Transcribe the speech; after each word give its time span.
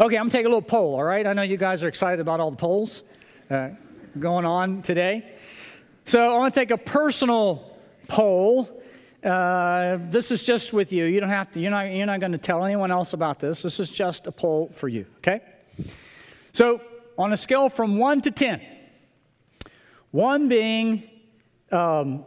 Okay, 0.00 0.16
I'm 0.16 0.28
gonna 0.28 0.30
take 0.30 0.44
a 0.46 0.48
little 0.48 0.62
poll, 0.62 0.94
all 0.94 1.02
right? 1.02 1.26
I 1.26 1.32
know 1.32 1.42
you 1.42 1.56
guys 1.56 1.82
are 1.82 1.88
excited 1.88 2.20
about 2.20 2.38
all 2.38 2.52
the 2.52 2.56
polls 2.56 3.02
uh, 3.50 3.70
going 4.16 4.44
on 4.44 4.80
today. 4.82 5.28
So 6.04 6.20
I 6.20 6.38
want 6.38 6.54
to 6.54 6.60
take 6.60 6.70
a 6.70 6.78
personal 6.78 7.76
poll. 8.06 8.80
Uh, 9.24 9.98
this 10.02 10.30
is 10.30 10.44
just 10.44 10.72
with 10.72 10.92
you. 10.92 11.06
You 11.06 11.18
don't 11.18 11.30
have 11.30 11.50
to, 11.50 11.60
you're 11.60 11.72
not, 11.72 11.92
you're 11.92 12.06
not 12.06 12.20
going 12.20 12.30
to 12.30 12.38
tell 12.38 12.64
anyone 12.64 12.92
else 12.92 13.12
about 13.12 13.40
this. 13.40 13.62
This 13.62 13.80
is 13.80 13.90
just 13.90 14.28
a 14.28 14.30
poll 14.30 14.70
for 14.72 14.86
you, 14.86 15.04
okay? 15.16 15.40
So 16.52 16.80
on 17.18 17.32
a 17.32 17.36
scale 17.36 17.68
from 17.68 17.98
1 17.98 18.20
to 18.22 18.30
10, 18.30 18.62
1 20.12 20.48
being 20.48 21.10
um, 21.72 22.24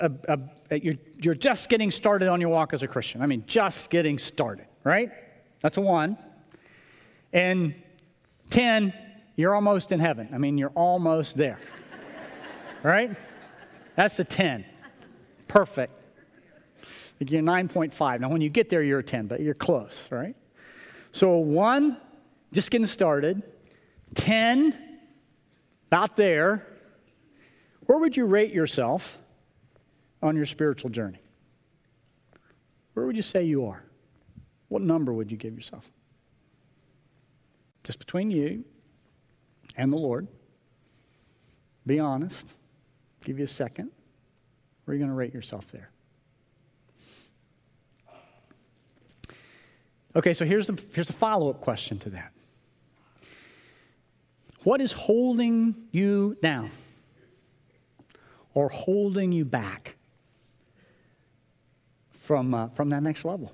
a, 0.00 0.10
a, 0.28 0.38
a, 0.72 0.78
you're, 0.80 0.94
you're 1.22 1.34
just 1.34 1.68
getting 1.68 1.92
started 1.92 2.26
on 2.26 2.40
your 2.40 2.50
walk 2.50 2.74
as 2.74 2.82
a 2.82 2.88
Christian. 2.88 3.22
I 3.22 3.26
mean, 3.26 3.44
just 3.46 3.90
getting 3.90 4.18
started, 4.18 4.66
right? 4.82 5.12
That's 5.60 5.76
a 5.76 5.80
1. 5.80 6.18
And 7.36 7.74
10, 8.48 8.94
you're 9.36 9.54
almost 9.54 9.92
in 9.92 10.00
heaven. 10.00 10.30
I 10.32 10.38
mean, 10.38 10.56
you're 10.56 10.70
almost 10.70 11.36
there. 11.36 11.58
right? 12.82 13.14
That's 13.94 14.18
a 14.18 14.24
10. 14.24 14.64
Perfect. 15.46 15.92
You're 17.18 17.42
9.5. 17.42 18.20
Now, 18.20 18.30
when 18.30 18.40
you 18.40 18.48
get 18.48 18.70
there, 18.70 18.82
you're 18.82 19.00
a 19.00 19.04
10, 19.04 19.26
but 19.26 19.40
you're 19.40 19.52
close, 19.52 19.94
right? 20.08 20.34
So, 21.12 21.36
1, 21.36 21.98
just 22.52 22.70
getting 22.70 22.86
started. 22.86 23.42
10, 24.14 24.74
about 25.88 26.16
there. 26.16 26.66
Where 27.84 27.98
would 27.98 28.16
you 28.16 28.24
rate 28.24 28.54
yourself 28.54 29.18
on 30.22 30.36
your 30.36 30.46
spiritual 30.46 30.88
journey? 30.88 31.20
Where 32.94 33.04
would 33.04 33.16
you 33.16 33.20
say 33.20 33.44
you 33.44 33.66
are? 33.66 33.84
What 34.68 34.80
number 34.80 35.12
would 35.12 35.30
you 35.30 35.36
give 35.36 35.54
yourself? 35.54 35.86
Just 37.86 38.00
between 38.00 38.32
you 38.32 38.64
and 39.76 39.92
the 39.92 39.96
Lord. 39.96 40.26
Be 41.86 42.00
honest. 42.00 42.52
Give 43.22 43.38
you 43.38 43.44
a 43.44 43.48
second. 43.48 43.92
Where 44.84 44.92
are 44.92 44.96
you 44.96 44.98
going 44.98 45.10
to 45.10 45.14
rate 45.14 45.32
yourself 45.32 45.64
there? 45.70 45.90
Okay, 50.16 50.34
so 50.34 50.44
here's 50.44 50.66
the, 50.66 50.76
here's 50.94 51.06
the 51.06 51.12
follow 51.12 51.48
up 51.48 51.60
question 51.60 52.00
to 52.00 52.10
that. 52.10 52.32
What 54.64 54.80
is 54.80 54.90
holding 54.90 55.76
you 55.92 56.36
down 56.42 56.72
or 58.52 58.68
holding 58.68 59.30
you 59.30 59.44
back 59.44 59.94
from, 62.24 62.52
uh, 62.52 62.68
from 62.70 62.88
that 62.88 63.04
next 63.04 63.24
level? 63.24 63.52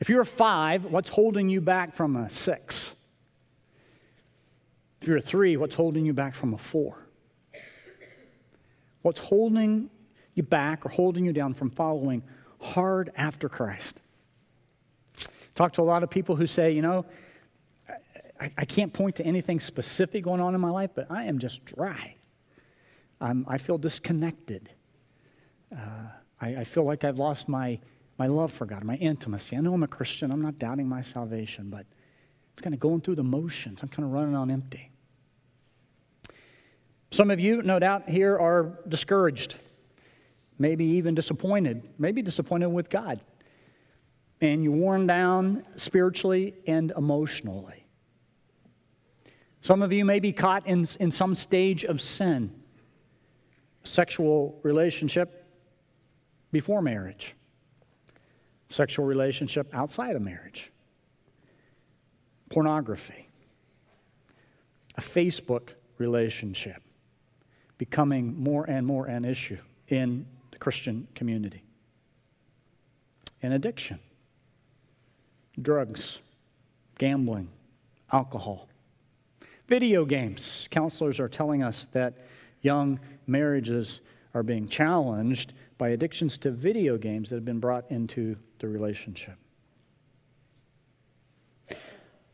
If 0.00 0.08
you're 0.08 0.22
a 0.22 0.26
five, 0.26 0.86
what's 0.86 1.10
holding 1.10 1.48
you 1.48 1.60
back 1.60 1.94
from 1.94 2.16
a 2.16 2.30
six? 2.30 2.94
If 5.00 5.08
you're 5.08 5.18
a 5.18 5.22
three, 5.22 5.56
what's 5.56 5.74
holding 5.74 6.06
you 6.06 6.14
back 6.14 6.34
from 6.34 6.54
a 6.54 6.58
four? 6.58 7.06
What's 9.02 9.20
holding 9.20 9.90
you 10.34 10.42
back 10.42 10.84
or 10.84 10.88
holding 10.88 11.24
you 11.24 11.32
down 11.32 11.54
from 11.54 11.70
following 11.70 12.22
hard 12.60 13.10
after 13.16 13.48
Christ? 13.48 14.00
Talk 15.54 15.74
to 15.74 15.82
a 15.82 15.84
lot 15.84 16.02
of 16.02 16.10
people 16.10 16.36
who 16.36 16.46
say, 16.46 16.70
you 16.70 16.82
know, 16.82 17.04
I, 18.40 18.50
I 18.56 18.64
can't 18.64 18.92
point 18.92 19.16
to 19.16 19.24
anything 19.24 19.60
specific 19.60 20.24
going 20.24 20.40
on 20.40 20.54
in 20.54 20.60
my 20.60 20.70
life, 20.70 20.90
but 20.94 21.10
I 21.10 21.24
am 21.24 21.38
just 21.38 21.64
dry. 21.64 22.14
I'm, 23.20 23.44
i 23.48 23.58
feel 23.58 23.76
disconnected. 23.76 24.70
Uh, 25.74 26.08
I, 26.40 26.56
I 26.56 26.64
feel 26.64 26.84
like 26.84 27.04
I've 27.04 27.18
lost 27.18 27.48
my, 27.48 27.78
my 28.20 28.26
love 28.26 28.52
for 28.52 28.66
God, 28.66 28.84
my 28.84 28.96
intimacy. 28.96 29.56
I 29.56 29.60
know 29.60 29.72
I'm 29.72 29.82
a 29.82 29.88
Christian. 29.88 30.30
I'm 30.30 30.42
not 30.42 30.58
doubting 30.58 30.86
my 30.86 31.00
salvation, 31.00 31.70
but 31.70 31.86
it's 32.52 32.60
kind 32.62 32.74
of 32.74 32.78
going 32.78 33.00
through 33.00 33.14
the 33.14 33.24
motions. 33.24 33.80
I'm 33.82 33.88
kind 33.88 34.04
of 34.04 34.12
running 34.12 34.36
on 34.36 34.50
empty. 34.50 34.90
Some 37.12 37.30
of 37.30 37.40
you, 37.40 37.62
no 37.62 37.78
doubt, 37.78 38.10
here 38.10 38.38
are 38.38 38.78
discouraged, 38.86 39.54
maybe 40.58 40.84
even 40.84 41.14
disappointed, 41.14 41.82
maybe 41.96 42.20
disappointed 42.20 42.68
with 42.68 42.90
God. 42.90 43.20
And 44.42 44.62
you're 44.62 44.74
worn 44.74 45.06
down 45.06 45.64
spiritually 45.76 46.56
and 46.66 46.92
emotionally. 46.98 47.86
Some 49.62 49.80
of 49.80 49.94
you 49.94 50.04
may 50.04 50.20
be 50.20 50.34
caught 50.34 50.66
in, 50.66 50.86
in 51.00 51.10
some 51.10 51.34
stage 51.34 51.84
of 51.86 52.02
sin, 52.02 52.52
sexual 53.82 54.60
relationship 54.62 55.46
before 56.52 56.82
marriage, 56.82 57.34
sexual 58.70 59.04
relationship 59.04 59.68
outside 59.74 60.16
of 60.16 60.22
marriage, 60.22 60.72
pornography, 62.48 63.28
a 64.96 65.00
Facebook 65.00 65.70
relationship 65.98 66.82
becoming 67.78 68.38
more 68.42 68.64
and 68.64 68.86
more 68.86 69.06
an 69.06 69.24
issue 69.24 69.58
in 69.88 70.26
the 70.52 70.58
Christian 70.58 71.06
community. 71.14 71.62
And 73.42 73.54
addiction, 73.54 73.98
drugs, 75.60 76.18
gambling, 76.98 77.48
alcohol, 78.12 78.68
video 79.66 80.04
games. 80.04 80.68
Counselors 80.70 81.18
are 81.18 81.28
telling 81.28 81.62
us 81.62 81.86
that 81.92 82.14
young 82.60 83.00
marriages 83.26 84.00
are 84.34 84.42
being 84.42 84.68
challenged 84.68 85.54
by 85.80 85.88
addictions 85.88 86.36
to 86.36 86.50
video 86.50 86.98
games 86.98 87.30
that 87.30 87.36
have 87.36 87.44
been 87.46 87.58
brought 87.58 87.90
into 87.90 88.36
the 88.58 88.68
relationship. 88.68 89.38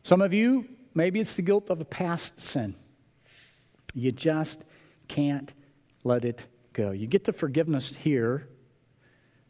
Some 0.03 0.21
of 0.21 0.33
you, 0.33 0.67
maybe 0.93 1.21
it's 1.21 1.33
the 1.35 1.41
guilt 1.41 1.69
of 1.69 1.79
a 1.79 1.85
past 1.85 2.37
sin. 2.41 2.75
You 3.93 4.11
just 4.11 4.59
can't 5.07 5.53
let 6.03 6.25
it 6.25 6.45
go. 6.73 6.91
You 6.91 7.07
get 7.07 7.23
the 7.23 7.31
forgiveness 7.31 7.93
here, 7.97 8.49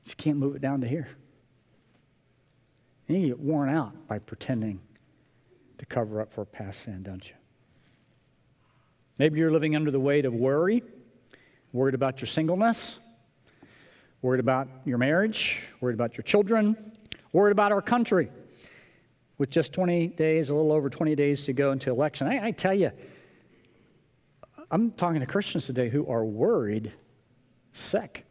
you 0.06 0.14
can't 0.16 0.38
move 0.38 0.56
it 0.56 0.62
down 0.62 0.82
to 0.82 0.88
here. 0.88 1.08
And 3.08 3.20
you 3.20 3.28
get 3.30 3.40
worn 3.40 3.68
out 3.68 4.08
by 4.08 4.20
pretending 4.20 4.80
to 5.80 5.88
cover 5.88 6.22
up 6.22 6.32
for 6.32 6.42
a 6.42 6.46
past 6.46 6.84
sin, 6.84 7.02
don't 7.02 7.28
you? 7.28 7.36
Maybe 9.18 9.40
you're 9.40 9.52
living 9.52 9.76
under 9.76 9.90
the 9.90 10.00
weight 10.00 10.26
of 10.26 10.36
worry, 10.36 10.84
worried 11.74 11.96
about 11.96 12.22
your 12.22 12.28
singleness, 12.28 13.00
worried 14.22 14.40
about 14.40 14.68
your 14.86 14.98
marriage, 14.98 15.62
worried 15.82 15.94
about 15.94 16.18
your 16.18 16.24
children, 16.24 16.76
worried 17.34 17.52
about 17.52 17.72
our 17.72 17.82
country. 17.82 18.30
With 19.38 19.52
just 19.52 19.72
20 19.74 20.08
days, 20.08 20.50
a 20.50 20.56
little 20.56 20.72
over 20.72 20.90
20 20.90 21.16
days 21.16 21.44
to 21.46 21.54
go 21.54 21.72
until 21.72 21.94
election, 21.94 22.28
I, 22.28 22.48
I 22.48 22.52
tell 22.52 22.74
you, 22.74 22.92
I'm 24.72 24.92
talking 24.92 25.20
to 25.20 25.26
Christians 25.26 25.66
today 25.66 25.90
who 25.90 26.08
are 26.08 26.26
worried, 26.26 26.92
sick, 27.74 28.26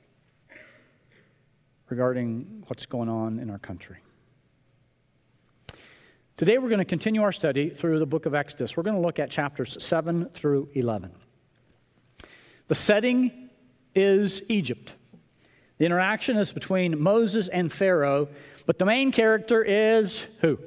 regarding 1.89 2.65
what's 2.67 2.87
going 2.87 3.09
on 3.09 3.39
in 3.39 3.51
our 3.51 3.59
country. 3.59 3.99
Today, 6.37 6.59
we're 6.59 6.69
going 6.69 6.81
to 6.81 6.85
continue 6.85 7.23
our 7.23 7.33
study 7.33 7.71
through 7.71 7.99
the 7.99 8.07
book 8.07 8.27
of 8.27 8.35
Exodus. 8.35 8.77
We're 8.77 8.83
going 8.83 8.97
to 8.97 9.01
look 9.01 9.19
at 9.19 9.31
chapters 9.31 9.83
7 9.83 10.29
through 10.35 10.69
11. 10.75 11.11
The 12.69 12.75
setting 12.75 13.49
is 13.95 14.43
Egypt. 14.49 14.93
The 15.79 15.85
interaction 15.85 16.37
is 16.39 16.53
between 16.53 17.01
Moses 17.01 17.49
and 17.49 17.73
Pharaoh, 17.73 18.29
but 18.65 18.79
the 18.79 18.85
main 18.85 19.13
character 19.13 19.63
is 19.63 20.25
who? 20.41 20.59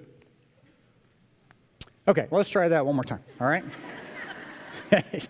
Okay, 2.07 2.27
let's 2.31 2.49
try 2.49 2.67
that 2.67 2.85
one 2.85 2.95
more 2.95 3.03
time, 3.03 3.23
all 3.39 3.47
right? 3.47 3.63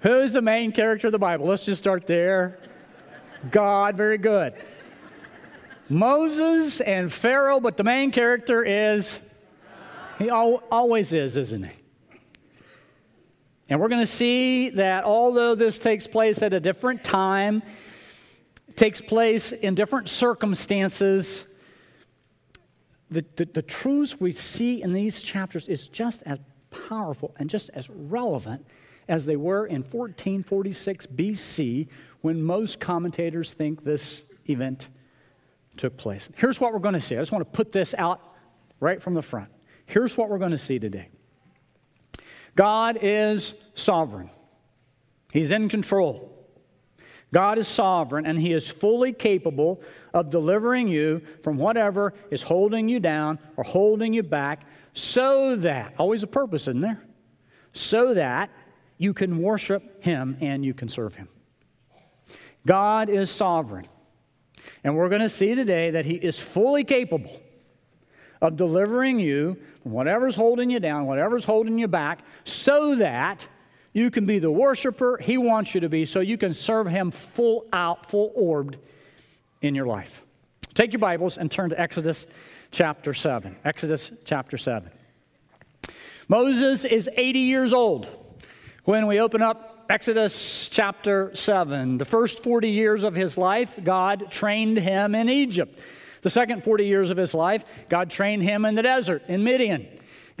Who's 0.00 0.32
the 0.32 0.42
main 0.42 0.72
character 0.72 1.08
of 1.08 1.12
the 1.12 1.18
Bible? 1.18 1.46
Let's 1.46 1.64
just 1.64 1.80
start 1.80 2.06
there. 2.06 2.58
God, 3.50 3.96
very 3.96 4.18
good. 4.18 4.54
Moses 5.88 6.80
and 6.80 7.12
Pharaoh, 7.12 7.60
but 7.60 7.76
the 7.76 7.84
main 7.84 8.10
character 8.10 8.64
is, 8.64 9.20
he 10.18 10.30
al- 10.30 10.62
always 10.70 11.12
is, 11.12 11.36
isn't 11.36 11.64
he? 11.64 11.72
And 13.68 13.80
we're 13.80 13.88
going 13.88 14.00
to 14.00 14.12
see 14.12 14.70
that 14.70 15.04
although 15.04 15.54
this 15.54 15.78
takes 15.78 16.06
place 16.06 16.42
at 16.42 16.52
a 16.52 16.60
different 16.60 17.04
time, 17.04 17.62
takes 18.76 19.00
place 19.00 19.52
in 19.52 19.74
different 19.74 20.08
circumstances, 20.08 21.44
the, 23.10 23.24
the, 23.36 23.44
the 23.44 23.62
truths 23.62 24.20
we 24.20 24.32
see 24.32 24.82
in 24.82 24.92
these 24.92 25.22
chapters 25.22 25.68
is 25.68 25.88
just 25.88 26.22
as 26.24 26.38
powerful 26.70 27.34
and 27.38 27.50
just 27.50 27.70
as 27.74 27.90
relevant 27.90 28.66
as 29.08 29.24
they 29.24 29.36
were 29.36 29.66
in 29.66 29.82
1446 29.82 31.06
BC 31.06 31.88
when 32.22 32.42
most 32.42 32.80
commentators 32.80 33.52
think 33.52 33.84
this 33.84 34.24
event 34.48 34.88
took 35.76 35.96
place. 35.96 36.30
Here's 36.36 36.60
what 36.60 36.72
we're 36.72 36.78
going 36.78 36.94
to 36.94 37.00
see. 37.00 37.16
I 37.16 37.20
just 37.20 37.32
want 37.32 37.44
to 37.44 37.50
put 37.50 37.72
this 37.72 37.94
out 37.98 38.20
right 38.80 39.02
from 39.02 39.14
the 39.14 39.22
front. 39.22 39.48
Here's 39.86 40.16
what 40.16 40.30
we're 40.30 40.38
going 40.38 40.52
to 40.52 40.58
see 40.58 40.78
today 40.78 41.08
God 42.54 42.98
is 43.02 43.54
sovereign, 43.74 44.30
He's 45.32 45.50
in 45.50 45.68
control. 45.68 46.30
God 47.32 47.58
is 47.58 47.66
sovereign 47.66 48.26
and 48.26 48.38
He 48.38 48.52
is 48.52 48.70
fully 48.70 49.12
capable 49.12 49.80
of 50.12 50.30
delivering 50.30 50.88
you 50.88 51.22
from 51.42 51.56
whatever 51.56 52.12
is 52.30 52.42
holding 52.42 52.88
you 52.88 53.00
down 53.00 53.38
or 53.56 53.64
holding 53.64 54.12
you 54.12 54.22
back 54.22 54.64
so 54.94 55.56
that, 55.56 55.94
always 55.98 56.22
a 56.22 56.26
purpose, 56.26 56.62
isn't 56.68 56.82
there? 56.82 57.02
So 57.72 58.14
that 58.14 58.50
you 58.98 59.14
can 59.14 59.40
worship 59.40 60.04
Him 60.04 60.36
and 60.40 60.64
you 60.64 60.74
can 60.74 60.88
serve 60.88 61.14
Him. 61.14 61.28
God 62.66 63.08
is 63.08 63.30
sovereign. 63.30 63.88
And 64.84 64.94
we're 64.94 65.08
going 65.08 65.22
to 65.22 65.28
see 65.28 65.54
today 65.54 65.90
that 65.90 66.04
He 66.04 66.14
is 66.14 66.38
fully 66.38 66.84
capable 66.84 67.40
of 68.42 68.56
delivering 68.56 69.18
you 69.18 69.56
from 69.82 69.92
whatever's 69.92 70.34
holding 70.34 70.68
you 70.68 70.80
down, 70.80 71.06
whatever's 71.06 71.44
holding 71.44 71.78
you 71.78 71.88
back, 71.88 72.20
so 72.44 72.96
that 72.96 73.46
you 73.92 74.10
can 74.10 74.24
be 74.24 74.38
the 74.38 74.50
worshiper 74.50 75.18
He 75.18 75.38
wants 75.38 75.74
you 75.74 75.80
to 75.80 75.88
be, 75.88 76.06
so 76.06 76.20
you 76.20 76.38
can 76.38 76.54
serve 76.54 76.86
Him 76.86 77.10
full 77.10 77.66
out, 77.72 78.10
full 78.10 78.32
orbed 78.34 78.78
in 79.60 79.74
your 79.74 79.86
life. 79.86 80.22
Take 80.74 80.92
your 80.92 81.00
Bibles 81.00 81.36
and 81.36 81.50
turn 81.50 81.70
to 81.70 81.80
Exodus 81.80 82.26
chapter 82.70 83.12
7. 83.12 83.56
Exodus 83.64 84.10
chapter 84.24 84.56
7. 84.56 84.90
Moses 86.28 86.84
is 86.84 87.10
80 87.14 87.40
years 87.40 87.74
old 87.74 88.08
when 88.84 89.06
we 89.06 89.20
open 89.20 89.42
up 89.42 89.84
Exodus 89.90 90.68
chapter 90.70 91.30
7. 91.34 91.98
The 91.98 92.04
first 92.06 92.42
40 92.42 92.70
years 92.70 93.04
of 93.04 93.14
his 93.14 93.36
life, 93.36 93.78
God 93.84 94.30
trained 94.30 94.78
him 94.78 95.14
in 95.14 95.28
Egypt. 95.28 95.78
The 96.22 96.30
second 96.30 96.64
40 96.64 96.86
years 96.86 97.10
of 97.10 97.18
his 97.18 97.34
life, 97.34 97.64
God 97.90 98.08
trained 98.08 98.42
him 98.42 98.64
in 98.64 98.74
the 98.74 98.82
desert, 98.82 99.24
in 99.28 99.44
Midian. 99.44 99.86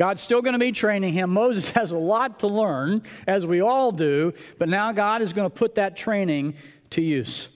God's 0.02 0.20
still 0.20 0.42
going 0.42 0.54
to 0.54 0.58
be 0.58 0.72
training 0.72 1.12
him. 1.14 1.30
Moses 1.30 1.70
has 1.78 1.92
a 1.92 1.96
lot 1.96 2.40
to 2.40 2.48
learn, 2.48 3.02
as 3.28 3.46
we 3.46 3.60
all 3.60 3.92
do, 3.92 4.32
but 4.58 4.68
now 4.68 4.90
God 4.90 5.22
is 5.22 5.32
going 5.32 5.48
to 5.48 5.56
put 5.56 5.76
that 5.76 5.96
training 5.96 6.54
to 6.90 7.00
use. 7.00 7.46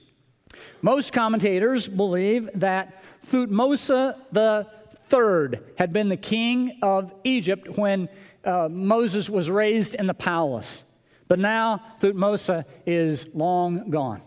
Most 0.81 1.11
commentators 1.11 1.89
believe 1.89 2.49
that 2.55 3.03
Thutmose 3.29 4.15
the 4.31 4.65
third 5.09 5.73
had 5.77 5.91
been 5.91 6.07
the 6.07 6.15
king 6.15 6.79
of 6.81 7.13
Egypt 7.25 7.77
when 7.77 8.07
uh, 8.45 8.69
Moses 8.71 9.29
was 9.29 9.49
raised 9.49 9.95
in 9.95 10.07
the 10.07 10.13
palace. 10.13 10.85
But 11.27 11.39
now 11.39 11.81
Thutmose 11.99 12.63
is 12.85 13.27
long 13.33 13.89
gone. 13.89 14.21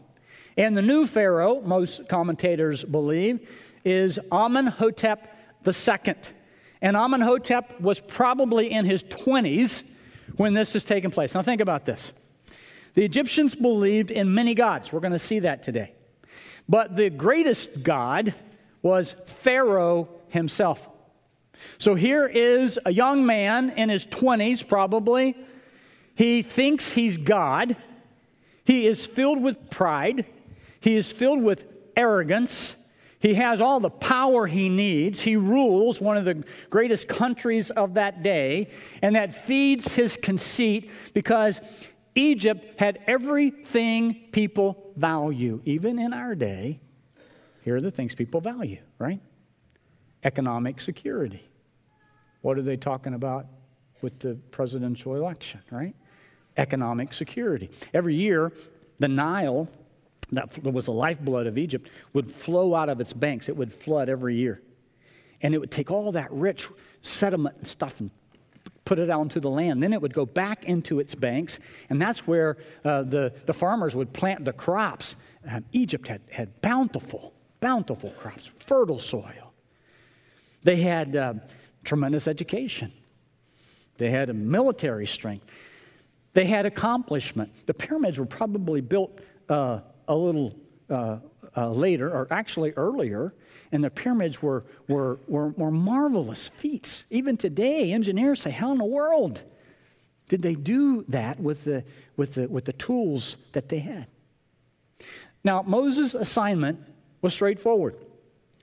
And 0.58 0.76
the 0.76 0.82
new 0.82 1.06
Pharaoh, 1.06 1.62
most 1.62 2.06
commentators 2.10 2.84
believe, 2.84 3.48
is 3.82 4.18
Amenhotep 4.30 5.26
II. 5.66 6.14
And 6.82 6.96
Amenhotep 6.96 7.80
was 7.80 8.00
probably 8.00 8.70
in 8.70 8.84
his 8.84 9.02
20s 9.04 9.82
when 10.36 10.54
this 10.54 10.74
is 10.74 10.84
taking 10.84 11.10
place. 11.10 11.34
Now, 11.34 11.42
think 11.42 11.60
about 11.60 11.84
this. 11.84 12.12
The 12.94 13.04
Egyptians 13.04 13.54
believed 13.54 14.10
in 14.10 14.34
many 14.34 14.54
gods. 14.54 14.92
We're 14.92 15.00
going 15.00 15.12
to 15.12 15.18
see 15.18 15.40
that 15.40 15.62
today. 15.62 15.92
But 16.68 16.96
the 16.96 17.10
greatest 17.10 17.82
god 17.82 18.34
was 18.82 19.14
Pharaoh 19.42 20.08
himself. 20.28 20.88
So 21.78 21.94
here 21.94 22.26
is 22.26 22.78
a 22.86 22.92
young 22.92 23.26
man 23.26 23.70
in 23.70 23.88
his 23.88 24.06
20s, 24.06 24.66
probably. 24.66 25.36
He 26.14 26.42
thinks 26.42 26.88
he's 26.88 27.16
God. 27.16 27.76
He 28.64 28.86
is 28.86 29.04
filled 29.04 29.42
with 29.42 29.70
pride. 29.70 30.26
He 30.80 30.96
is 30.96 31.12
filled 31.12 31.42
with 31.42 31.66
arrogance. 31.96 32.74
He 33.20 33.34
has 33.34 33.60
all 33.60 33.80
the 33.80 33.90
power 33.90 34.46
he 34.46 34.68
needs. 34.70 35.20
He 35.20 35.36
rules 35.36 36.00
one 36.00 36.16
of 36.16 36.24
the 36.24 36.42
greatest 36.70 37.06
countries 37.06 37.70
of 37.70 37.94
that 37.94 38.22
day, 38.22 38.68
and 39.02 39.14
that 39.14 39.46
feeds 39.46 39.86
his 39.86 40.16
conceit 40.16 40.90
because 41.12 41.60
Egypt 42.14 42.80
had 42.80 43.00
everything 43.06 44.28
people 44.32 44.92
value. 44.96 45.60
Even 45.66 45.98
in 45.98 46.14
our 46.14 46.34
day, 46.34 46.80
here 47.62 47.76
are 47.76 47.80
the 47.82 47.90
things 47.90 48.14
people 48.14 48.40
value, 48.40 48.78
right? 48.98 49.20
Economic 50.24 50.80
security. 50.80 51.46
What 52.40 52.56
are 52.56 52.62
they 52.62 52.76
talking 52.78 53.12
about 53.12 53.46
with 54.00 54.18
the 54.18 54.34
presidential 54.50 55.14
election, 55.14 55.60
right? 55.70 55.94
Economic 56.56 57.12
security. 57.12 57.70
Every 57.92 58.14
year, 58.14 58.52
the 58.98 59.08
Nile 59.08 59.68
that 60.32 60.62
was 60.64 60.84
the 60.84 60.92
lifeblood 60.92 61.46
of 61.46 61.58
Egypt, 61.58 61.88
would 62.12 62.32
flow 62.32 62.74
out 62.74 62.88
of 62.88 63.00
its 63.00 63.12
banks. 63.12 63.48
It 63.48 63.56
would 63.56 63.72
flood 63.72 64.08
every 64.08 64.36
year. 64.36 64.60
And 65.42 65.54
it 65.54 65.58
would 65.58 65.70
take 65.70 65.90
all 65.90 66.12
that 66.12 66.30
rich 66.30 66.68
sediment 67.02 67.56
and 67.58 67.66
stuff 67.66 67.98
and 68.00 68.10
put 68.84 68.98
it 68.98 69.10
out 69.10 69.22
into 69.22 69.40
the 69.40 69.48
land. 69.48 69.82
Then 69.82 69.92
it 69.92 70.02
would 70.02 70.14
go 70.14 70.26
back 70.26 70.64
into 70.64 71.00
its 71.00 71.14
banks, 71.14 71.58
and 71.90 72.00
that's 72.00 72.26
where 72.26 72.58
uh, 72.84 73.02
the, 73.02 73.32
the 73.46 73.52
farmers 73.52 73.94
would 73.94 74.12
plant 74.12 74.44
the 74.44 74.52
crops. 74.52 75.16
Um, 75.48 75.64
Egypt 75.72 76.08
had, 76.08 76.20
had 76.30 76.60
bountiful, 76.60 77.32
bountiful 77.60 78.10
crops, 78.10 78.50
fertile 78.66 78.98
soil. 78.98 79.52
They 80.62 80.76
had 80.76 81.16
uh, 81.16 81.34
tremendous 81.84 82.28
education, 82.28 82.92
they 83.96 84.10
had 84.10 84.28
a 84.28 84.34
military 84.34 85.06
strength, 85.06 85.46
they 86.32 86.46
had 86.46 86.66
accomplishment. 86.66 87.52
The 87.66 87.74
pyramids 87.74 88.18
were 88.18 88.26
probably 88.26 88.80
built. 88.80 89.20
Uh, 89.48 89.80
a 90.10 90.14
little 90.14 90.54
uh, 90.90 91.18
uh, 91.56 91.70
later, 91.70 92.10
or 92.10 92.26
actually 92.30 92.72
earlier, 92.72 93.32
and 93.72 93.82
the 93.82 93.90
pyramids 93.90 94.42
were, 94.42 94.64
were, 94.88 95.20
were, 95.28 95.48
were 95.50 95.70
marvelous 95.70 96.48
feats. 96.48 97.04
Even 97.10 97.36
today, 97.36 97.92
engineers 97.92 98.42
say, 98.42 98.50
How 98.50 98.72
in 98.72 98.78
the 98.78 98.84
world 98.84 99.42
did 100.28 100.42
they 100.42 100.54
do 100.54 101.04
that 101.08 101.38
with 101.40 101.64
the, 101.64 101.84
with 102.16 102.34
the, 102.34 102.48
with 102.48 102.64
the 102.64 102.72
tools 102.74 103.36
that 103.52 103.68
they 103.68 103.78
had? 103.78 104.06
Now, 105.44 105.62
Moses' 105.62 106.14
assignment 106.14 106.80
was 107.22 107.32
straightforward. 107.32 107.96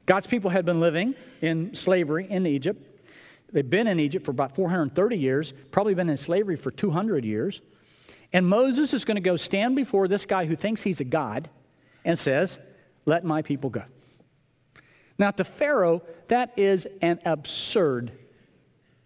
God's 0.06 0.28
people 0.28 0.50
had 0.50 0.66
been 0.66 0.80
living 0.80 1.16
in 1.42 1.76
slavery 1.76 2.28
in 2.30 2.46
Egypt. 2.46 2.84
They'd 3.54 3.70
been 3.70 3.88
in 3.88 4.00
Egypt 4.00 4.26
for 4.26 4.32
about 4.32 4.56
430 4.56 5.18
years, 5.18 5.54
probably 5.72 5.94
been 5.94 6.10
in 6.10 6.18
slavery 6.18 6.58
for 6.58 6.72
200 6.72 7.24
years. 7.24 7.62
And 8.34 8.46
Moses 8.46 8.94
is 8.94 9.06
going 9.06 9.16
to 9.16 9.22
go 9.22 9.38
stand 9.38 9.76
before 9.76 10.08
this 10.08 10.26
guy 10.26 10.46
who 10.46 10.56
thinks 10.56 10.84
he's 10.84 11.00
a 11.00 11.06
god 11.06 11.50
and 12.04 12.18
says, 12.18 12.60
Let 13.06 13.24
my 13.24 13.42
people 13.42 13.70
go. 13.70 13.84
Now, 15.18 15.32
to 15.32 15.44
Pharaoh, 15.44 16.04
that 16.28 16.54
is 16.58 16.88
an 17.02 17.20
absurd, 17.26 18.12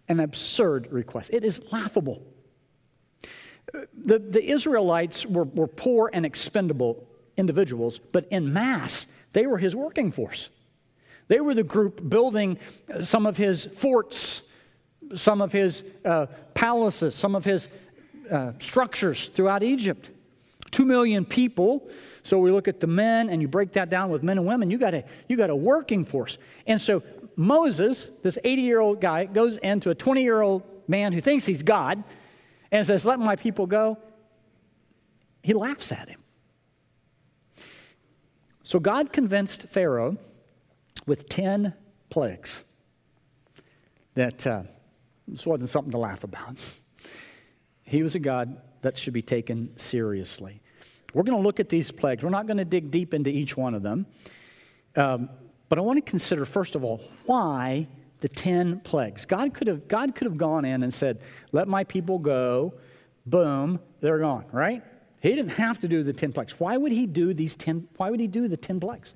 an 0.08 0.20
absurd 0.20 0.92
request. 0.92 1.30
It 1.32 1.44
is 1.44 1.60
laughable. 1.72 2.22
The, 3.94 4.18
the 4.18 4.44
Israelites 4.44 5.24
were, 5.24 5.44
were 5.44 5.68
poor 5.68 6.10
and 6.12 6.26
expendable 6.26 7.06
individuals, 7.36 7.98
but 7.98 8.26
in 8.30 8.52
mass, 8.52 9.06
they 9.32 9.46
were 9.46 9.56
his 9.58 9.74
working 9.74 10.12
force. 10.12 10.50
They 11.28 11.40
were 11.40 11.54
the 11.54 11.62
group 11.62 12.06
building 12.08 12.58
some 13.04 13.24
of 13.24 13.38
his 13.38 13.64
forts, 13.64 14.42
some 15.14 15.40
of 15.40 15.52
his 15.52 15.82
uh, 16.04 16.26
palaces, 16.52 17.14
some 17.14 17.34
of 17.34 17.44
his 17.44 17.68
uh, 18.32 18.52
structures 18.58 19.28
throughout 19.28 19.62
Egypt. 19.62 20.10
Two 20.70 20.84
million 20.84 21.24
people. 21.24 21.88
So 22.22 22.38
we 22.38 22.50
look 22.50 22.66
at 22.66 22.80
the 22.80 22.86
men 22.86 23.28
and 23.28 23.42
you 23.42 23.48
break 23.48 23.72
that 23.72 23.90
down 23.90 24.10
with 24.10 24.22
men 24.22 24.38
and 24.38 24.46
women, 24.46 24.70
you 24.70 24.78
got 24.78 24.94
a, 24.94 25.04
you 25.28 25.36
got 25.36 25.50
a 25.50 25.56
working 25.56 26.04
force. 26.04 26.38
And 26.66 26.80
so 26.80 27.02
Moses, 27.36 28.10
this 28.22 28.38
80 28.42 28.62
year 28.62 28.80
old 28.80 29.00
guy, 29.00 29.26
goes 29.26 29.56
into 29.58 29.90
a 29.90 29.94
20 29.94 30.22
year 30.22 30.40
old 30.40 30.62
man 30.88 31.12
who 31.12 31.20
thinks 31.20 31.44
he's 31.44 31.62
God 31.62 32.02
and 32.70 32.86
says, 32.86 33.04
Let 33.04 33.18
my 33.18 33.36
people 33.36 33.66
go. 33.66 33.98
He 35.42 35.52
laughs 35.52 35.92
at 35.92 36.08
him. 36.08 36.20
So 38.62 38.78
God 38.78 39.12
convinced 39.12 39.64
Pharaoh 39.64 40.16
with 41.06 41.28
10 41.28 41.74
plagues 42.10 42.62
that 44.14 44.46
uh, 44.46 44.62
this 45.26 45.44
wasn't 45.44 45.68
something 45.68 45.90
to 45.92 45.98
laugh 45.98 46.24
about. 46.24 46.56
He 47.92 48.02
was 48.02 48.14
a 48.14 48.18
God 48.18 48.56
that 48.80 48.96
should 48.96 49.12
be 49.12 49.20
taken 49.20 49.68
seriously. 49.76 50.62
We're 51.12 51.24
going 51.24 51.36
to 51.36 51.42
look 51.42 51.60
at 51.60 51.68
these 51.68 51.90
plagues. 51.90 52.24
We're 52.24 52.30
not 52.30 52.46
going 52.46 52.56
to 52.56 52.64
dig 52.64 52.90
deep 52.90 53.12
into 53.12 53.28
each 53.28 53.54
one 53.54 53.74
of 53.74 53.82
them. 53.82 54.06
Um, 54.96 55.28
but 55.68 55.76
I 55.76 55.82
want 55.82 55.98
to 55.98 56.10
consider, 56.10 56.46
first 56.46 56.74
of 56.74 56.84
all, 56.84 57.02
why 57.26 57.86
the 58.20 58.30
10 58.30 58.80
plagues. 58.80 59.26
God 59.26 59.52
could, 59.52 59.66
have, 59.66 59.88
God 59.88 60.14
could 60.14 60.24
have 60.24 60.38
gone 60.38 60.64
in 60.64 60.84
and 60.84 60.94
said, 60.94 61.20
Let 61.52 61.68
my 61.68 61.84
people 61.84 62.18
go. 62.18 62.72
Boom, 63.26 63.78
they're 64.00 64.20
gone, 64.20 64.46
right? 64.52 64.82
He 65.20 65.28
didn't 65.28 65.50
have 65.50 65.78
to 65.80 65.86
do 65.86 66.02
the 66.02 66.14
10 66.14 66.32
plagues. 66.32 66.58
Why 66.58 66.78
would 66.78 66.92
he 66.92 67.04
do 67.04 67.34
these 67.34 67.56
10? 67.56 67.88
Why 67.98 68.08
would 68.08 68.20
he 68.20 68.26
do 68.26 68.48
the 68.48 68.56
10 68.56 68.80
plagues? 68.80 69.12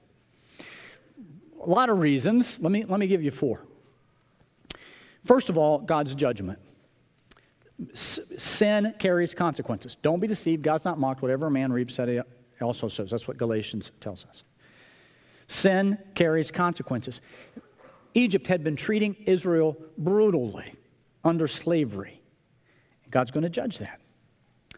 A 1.64 1.66
lot 1.66 1.88
of 1.88 1.99
reasons. 1.99 2.59
Let 2.61 2.71
me, 2.71 2.85
let 2.85 3.00
me 3.00 3.06
give 3.06 3.23
you 3.23 3.30
four. 3.30 3.62
First 5.25 5.49
of 5.49 5.56
all, 5.56 5.78
God's 5.78 6.14
judgment 6.14 6.59
sin 7.92 8.95
carries 8.99 9.35
consequences. 9.35 9.97
Don't 10.00 10.21
be 10.21 10.26
deceived. 10.26 10.62
God's 10.62 10.85
not 10.85 10.99
mocked. 10.99 11.23
Whatever 11.23 11.47
a 11.47 11.50
man 11.50 11.73
reaps, 11.73 11.97
that 11.97 12.09
he 12.09 12.21
also 12.61 12.88
sows. 12.88 13.11
That's 13.11 13.28
what 13.28 13.37
Galatians 13.37 13.92
tells 14.00 14.25
us. 14.25 14.42
Sin 15.49 15.99
carries 16.14 16.50
consequences. 16.50 17.21
Egypt 18.14 18.47
had 18.47 18.64
been 18.64 18.76
treating 18.76 19.14
Israel 19.26 19.76
brutally 19.99 20.73
under 21.25 21.47
slavery. 21.47 22.21
God's 23.11 23.30
going 23.30 23.45
to 23.45 23.50
judge 23.50 23.78
that. 23.78 24.00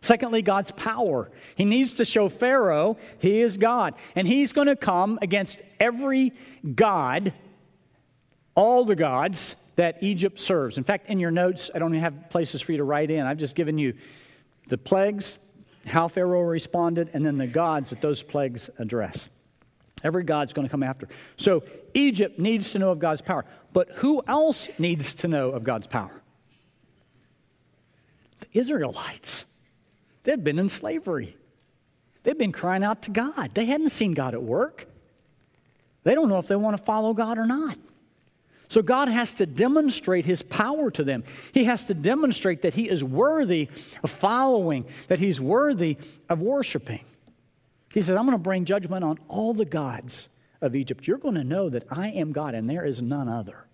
Secondly, 0.00 0.42
God's 0.42 0.70
power. 0.72 1.30
He 1.56 1.64
needs 1.64 1.92
to 1.94 2.04
show 2.04 2.28
Pharaoh 2.28 2.98
he 3.18 3.40
is 3.40 3.56
God. 3.56 3.94
And 4.14 4.26
he's 4.26 4.52
going 4.52 4.68
to 4.68 4.76
come 4.76 5.18
against 5.22 5.58
every 5.80 6.32
God, 6.74 7.32
all 8.54 8.84
the 8.84 8.96
gods 8.96 9.56
that 9.78 10.02
Egypt 10.02 10.40
serves. 10.40 10.76
In 10.76 10.82
fact, 10.82 11.08
in 11.08 11.20
your 11.20 11.30
notes, 11.30 11.70
I 11.72 11.78
don't 11.78 11.94
even 11.94 12.02
have 12.02 12.30
places 12.30 12.60
for 12.60 12.72
you 12.72 12.78
to 12.78 12.84
write 12.84 13.12
in. 13.12 13.24
I've 13.24 13.38
just 13.38 13.54
given 13.54 13.78
you 13.78 13.94
the 14.66 14.76
plagues, 14.76 15.38
how 15.86 16.08
Pharaoh 16.08 16.40
responded, 16.40 17.10
and 17.12 17.24
then 17.24 17.38
the 17.38 17.46
gods 17.46 17.90
that 17.90 18.00
those 18.00 18.20
plagues 18.20 18.68
address. 18.80 19.30
Every 20.02 20.24
God's 20.24 20.52
going 20.52 20.66
to 20.66 20.70
come 20.70 20.82
after. 20.82 21.06
So 21.36 21.62
Egypt 21.94 22.40
needs 22.40 22.72
to 22.72 22.80
know 22.80 22.90
of 22.90 22.98
God's 22.98 23.20
power. 23.22 23.44
But 23.72 23.90
who 23.90 24.20
else 24.26 24.68
needs 24.80 25.14
to 25.14 25.28
know 25.28 25.50
of 25.50 25.62
God's 25.62 25.86
power? 25.86 26.22
The 28.40 28.58
Israelites. 28.58 29.44
They'd 30.24 30.42
been 30.42 30.58
in 30.58 30.70
slavery. 30.70 31.36
They've 32.24 32.36
been 32.36 32.50
crying 32.50 32.82
out 32.82 33.02
to 33.02 33.12
God. 33.12 33.52
They 33.54 33.66
hadn't 33.66 33.90
seen 33.90 34.10
God 34.10 34.34
at 34.34 34.42
work. 34.42 34.88
They 36.02 36.16
don't 36.16 36.28
know 36.28 36.38
if 36.38 36.48
they 36.48 36.56
want 36.56 36.76
to 36.76 36.82
follow 36.82 37.14
God 37.14 37.38
or 37.38 37.46
not. 37.46 37.78
So 38.68 38.82
God 38.82 39.08
has 39.08 39.34
to 39.34 39.46
demonstrate 39.46 40.24
his 40.24 40.42
power 40.42 40.90
to 40.90 41.02
them. 41.02 41.24
He 41.52 41.64
has 41.64 41.86
to 41.86 41.94
demonstrate 41.94 42.62
that 42.62 42.74
he 42.74 42.88
is 42.88 43.02
worthy 43.02 43.68
of 44.02 44.10
following, 44.10 44.84
that 45.08 45.18
he's 45.18 45.40
worthy 45.40 45.96
of 46.28 46.40
worshiping. 46.40 47.04
He 47.92 48.02
says, 48.02 48.16
I'm 48.16 48.26
going 48.26 48.36
to 48.36 48.42
bring 48.42 48.66
judgment 48.66 49.04
on 49.04 49.18
all 49.28 49.54
the 49.54 49.64
gods 49.64 50.28
of 50.60 50.76
Egypt. 50.76 51.06
You're 51.06 51.18
going 51.18 51.36
to 51.36 51.44
know 51.44 51.70
that 51.70 51.84
I 51.90 52.08
am 52.08 52.32
God 52.32 52.54
and 52.54 52.68
there 52.68 52.84
is 52.84 53.00
none 53.00 53.28
other. 53.28 53.64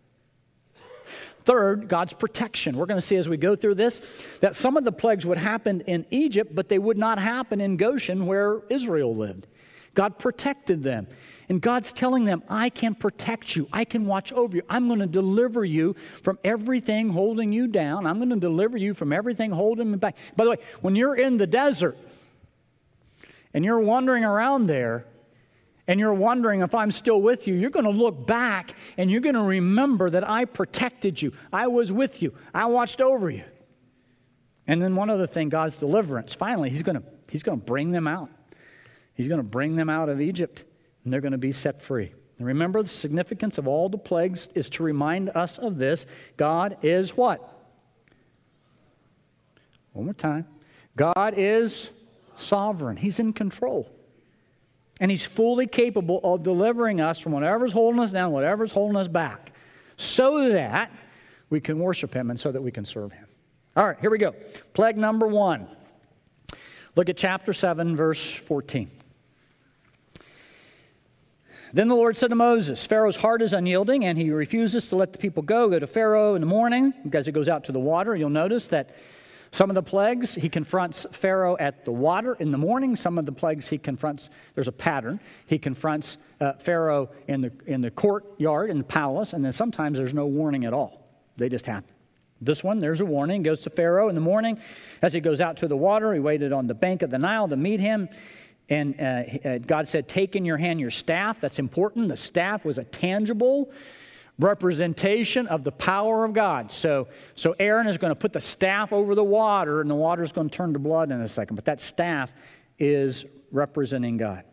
Third, 1.45 1.89
God's 1.89 2.15
protection. 2.15 2.79
We're 2.79 2.87
going 2.87 3.01
to 3.01 3.07
see 3.07 3.17
as 3.17 3.29
we 3.29 3.37
go 3.37 3.55
through 3.55 3.75
this 3.75 4.01
that 4.41 4.57
some 4.57 4.77
of 4.77 4.85
the 4.85 4.93
plagues 4.93 5.27
would 5.27 5.37
happen 5.37 5.83
in 5.83 6.07
Egypt, 6.11 6.55
but 6.55 6.69
they 6.69 6.79
would 6.79 6.97
not 6.97 7.19
happen 7.19 7.61
in 7.61 7.77
Goshen 7.77 8.27
where 8.27 8.63
Israel 8.71 9.15
lived. 9.15 9.47
God 9.95 10.19
protected 10.19 10.83
them. 10.83 11.07
And 11.49 11.61
God's 11.61 11.93
telling 11.93 12.25
them, 12.25 12.43
I 12.49 12.71
can 12.71 12.95
protect 12.95 13.55
you. 13.55 13.69
I 13.73 13.85
can 13.85 14.07
watch 14.07 14.33
over 14.33 14.57
you. 14.57 14.63
I'm 14.69 14.87
going 14.87 15.01
to 15.01 15.07
deliver 15.07 15.65
you 15.65 15.95
from 16.23 16.39
everything 16.43 17.11
holding 17.11 17.53
you 17.53 17.67
down. 17.67 18.07
I'm 18.07 18.17
going 18.19 18.31
to 18.31 18.37
deliver 18.37 18.79
you 18.79 18.95
from 18.95 19.13
everything 19.13 19.51
holding 19.51 19.91
you 19.91 19.97
back. 19.97 20.17
By 20.37 20.45
the 20.45 20.51
way, 20.51 20.57
when 20.81 20.97
you're 20.97 21.17
in 21.17 21.37
the 21.37 21.47
desert 21.47 21.99
and 23.53 23.65
you're 23.65 23.81
wandering 23.81 24.25
around 24.25 24.67
there, 24.67 25.07
and 25.87 26.01
you're 26.01 26.15
wondering 26.15 26.63
if 26.63 26.75
I'm 26.75 26.91
still 26.91 27.21
with 27.21 27.47
you, 27.47 27.55
you're 27.55 27.69
going 27.69 27.85
to 27.85 27.91
look 27.91 28.27
back 28.27 28.75
and 28.97 29.11
you're 29.11 29.21
going 29.21 29.35
to 29.35 29.43
remember 29.43 30.09
that 30.11 30.27
I 30.27 30.47
protected 30.47 31.21
you. 31.21 31.33
I 31.53 31.67
was 31.67 31.93
with 31.93 32.23
you. 32.23 32.35
I 32.55 32.65
watched 32.67 33.03
over 33.03 33.29
you. 33.29 33.45
And 34.67 34.81
then 34.81 34.97
one 34.97 35.11
other 35.11 35.27
thing, 35.27 35.51
God's 35.51 35.77
deliverance. 35.77 36.33
Finally, 36.33 36.71
he's 36.71 36.81
going 36.81 36.97
to, 36.97 37.03
he's 37.29 37.43
going 37.43 37.61
to 37.61 37.65
bring 37.67 37.91
them 37.91 38.09
out. 38.09 38.31
He's 39.13 39.29
going 39.29 39.43
to 39.43 39.49
bring 39.49 39.77
them 39.77 39.91
out 39.91 40.09
of 40.09 40.23
Egypt 40.23 40.65
and 41.05 41.13
they're 41.13 41.21
going 41.21 41.33
to 41.33 41.39
be 41.39 41.53
set 41.53 41.81
free. 41.81 42.13
And 42.39 42.47
remember, 42.47 42.83
the 42.83 42.89
significance 42.89 43.59
of 43.59 43.69
all 43.69 43.89
the 43.89 43.99
plagues 43.99 44.49
is 44.55 44.69
to 44.71 44.83
remind 44.83 45.31
us 45.31 45.59
of 45.59 45.79
this 45.79 46.07
God 46.37 46.79
is 46.83 47.17
what? 47.17 47.51
One 49.93 50.07
more 50.07 50.15
time. 50.15 50.47
God 50.97 51.35
is 51.37 51.91
sovereign, 52.37 52.97
He's 52.97 53.19
in 53.19 53.33
control. 53.33 53.91
And 55.01 55.11
He's 55.11 55.25
fully 55.25 55.67
capable 55.67 56.21
of 56.23 56.43
delivering 56.43 57.01
us 57.01 57.19
from 57.19 57.33
whatever's 57.33 57.73
holding 57.73 58.01
us 58.01 58.11
down, 58.11 58.33
whatever's 58.33 58.73
holding 58.73 58.97
us 58.97 59.09
back, 59.09 59.53
so 59.97 60.51
that 60.51 60.91
we 61.51 61.61
can 61.61 61.79
worship 61.79 62.15
Him 62.15 62.31
and 62.31 62.39
so 62.39 62.51
that 62.53 62.63
we 62.63 62.71
can 62.71 62.85
serve 62.85 63.13
Him. 63.13 63.27
All 63.77 63.87
right, 63.87 63.97
here 64.01 64.11
we 64.11 64.19
go. 64.19 64.35
Plague 64.73 64.97
number 64.97 65.27
one. 65.27 65.67
Look 66.97 67.09
at 67.09 67.17
chapter 67.17 67.53
7, 67.53 67.97
verse 67.97 68.35
14. 68.35 68.89
Then 71.75 71.89
the 71.89 71.97
Lord 71.97 72.17
said 72.17 72.29
to 72.29 72.37
Moses, 72.37 72.87
Pharaoh's 72.87 73.17
heart 73.17 73.43
is 73.43 73.53
unyielding, 73.53 74.05
and 74.05 74.17
he 74.17 74.31
refuses 74.31 74.89
to 74.91 74.97
let 74.97 75.13
the 75.13 75.19
people 75.19 75.43
go. 75.43 75.69
Go 75.69 75.81
to 75.81 75.89
Pharaoh 75.89 76.37
in 76.37 76.41
the 76.41 76.47
morning. 76.47 76.95
As 77.13 77.27
he 77.27 77.33
goes 77.33 77.49
out 77.49 77.65
to 77.65 77.73
the 77.73 77.81
water, 77.81 78.15
you'll 78.15 78.31
notice 78.31 78.69
that 78.69 78.95
some 79.51 79.71
of 79.71 79.75
the 79.75 79.83
plagues, 79.83 80.37
he 80.37 80.49
confronts 80.49 81.05
Pharaoh 81.11 81.57
at 81.59 81.85
the 81.85 81.91
water 81.91 82.35
in 82.35 82.53
the 82.53 82.59
morning. 82.59 82.95
Some 82.95 83.19
of 83.19 83.27
the 83.27 83.33
plagues, 83.33 83.67
he 83.67 83.77
confronts, 83.77 84.31
there's 84.55 84.69
a 84.69 84.73
pattern. 84.73 85.19
He 85.47 85.59
confronts 85.59 86.17
uh, 86.41 86.53
Pharaoh 86.53 87.11
in 87.27 87.41
the, 87.41 87.51
in 87.67 87.81
the 87.81 87.91
courtyard, 87.91 88.71
in 88.71 88.79
the 88.79 88.85
palace, 88.85 89.33
and 89.33 89.45
then 89.45 89.53
sometimes 89.53 89.99
there's 89.99 90.15
no 90.15 90.27
warning 90.27 90.65
at 90.67 90.73
all. 90.73 91.09
They 91.37 91.49
just 91.49 91.67
happen. 91.67 91.91
This 92.41 92.63
one, 92.63 92.79
there's 92.79 93.01
a 93.01 93.05
warning. 93.05 93.43
Goes 93.43 93.63
to 93.63 93.71
Pharaoh 93.71 94.09
in 94.09 94.15
the 94.15 94.21
morning. 94.21 94.61
As 95.03 95.13
he 95.13 95.19
goes 95.21 95.41
out 95.41 95.57
to 95.59 95.69
the 95.69 95.77
water, 95.77 96.15
he 96.15 96.21
waited 96.21 96.53
on 96.53 96.69
the 96.69 96.75
bank 96.75 97.03
of 97.03 97.11
the 97.11 97.19
Nile 97.19 97.49
to 97.49 97.57
meet 97.57 97.81
him. 97.81 98.09
And 98.69 98.99
uh, 98.99 99.49
uh, 99.49 99.59
God 99.59 99.87
said, 99.87 100.09
Take 100.09 100.37
in 100.37 100.45
your 100.45 100.57
hand 100.57 100.81
your 100.81 100.91
staff. 100.91 101.41
That's 101.41 101.59
important. 101.59 102.09
The 102.09 102.17
staff 102.17 102.65
was 102.65 102.79
a 102.79 102.85
tangible 102.85 103.71
representation 104.39 105.47
of 105.47 105.65
the 105.65 105.73
power 105.73 106.25
of 106.25 106.33
God. 106.33 106.73
So, 106.73 107.09
so 107.35 107.55
Aaron 107.59 107.87
is 107.87 107.99
going 107.99 108.13
to 108.13 108.19
put 108.19 108.33
the 108.33 108.41
staff 108.41 108.93
over 108.93 109.15
the 109.15 109.25
water, 109.25 109.81
and 109.81 109.91
the 109.91 109.95
water 109.95 110.23
is 110.23 110.33
going 110.33 110.49
to 110.49 110.57
turn 110.57 110.73
to 110.73 110.79
blood 110.79 111.11
in 111.11 111.21
a 111.21 111.29
second. 111.29 111.57
But 111.57 111.67
that 111.67 111.81
staff 111.81 112.33
is 112.79 113.25
representing 113.53 114.17
God. 114.17 114.45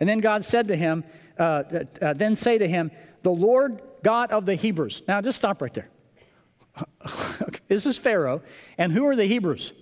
And 0.00 0.08
then 0.08 0.18
God 0.18 0.44
said 0.44 0.68
to 0.68 0.76
him, 0.76 1.04
uh, 1.38 1.42
uh, 1.42 1.84
uh 2.02 2.12
Then 2.14 2.36
say 2.36 2.58
to 2.58 2.66
him, 2.66 2.90
The 3.22 3.30
Lord 3.30 3.82
God 4.02 4.32
of 4.32 4.46
the 4.46 4.54
Hebrews. 4.54 5.02
Now, 5.06 5.20
just 5.20 5.36
stop 5.36 5.60
right 5.60 5.74
there. 5.74 5.88
this 7.68 7.86
is 7.86 7.98
Pharaoh. 7.98 8.42
And 8.78 8.92
who 8.92 9.06
are 9.06 9.16
the 9.16 9.26
Hebrews? 9.26 9.72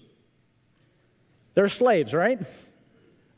They're 1.54 1.68
slaves, 1.68 2.12
right? 2.12 2.40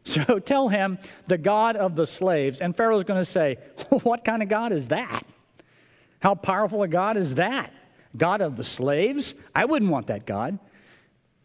So 0.07 0.39
tell 0.45 0.69
him 0.69 0.99
the 1.27 1.37
God 1.37 1.77
of 1.77 1.97
the 1.97 2.07
slaves. 2.07 2.61
And 2.61 2.75
Pharaoh's 2.77 3.05
going 3.05 3.23
to 3.23 3.31
say, 3.31 3.59
What 4.03 4.25
kind 4.25 4.43
of 4.43 4.49
God 4.49 4.73
is 4.73 4.89
that? 4.89 5.27
How 6.21 6.35
powerful 6.35 6.83
a 6.83 6.89
God 6.89 7.17
is 7.17 7.35
that? 7.35 7.73
God 8.17 8.41
of 8.41 8.57
the 8.57 8.65
slaves? 8.65 9.35
I 9.55 9.67
wouldn't 9.67 9.91
want 9.91 10.07
that 10.07 10.25
God. 10.25 10.59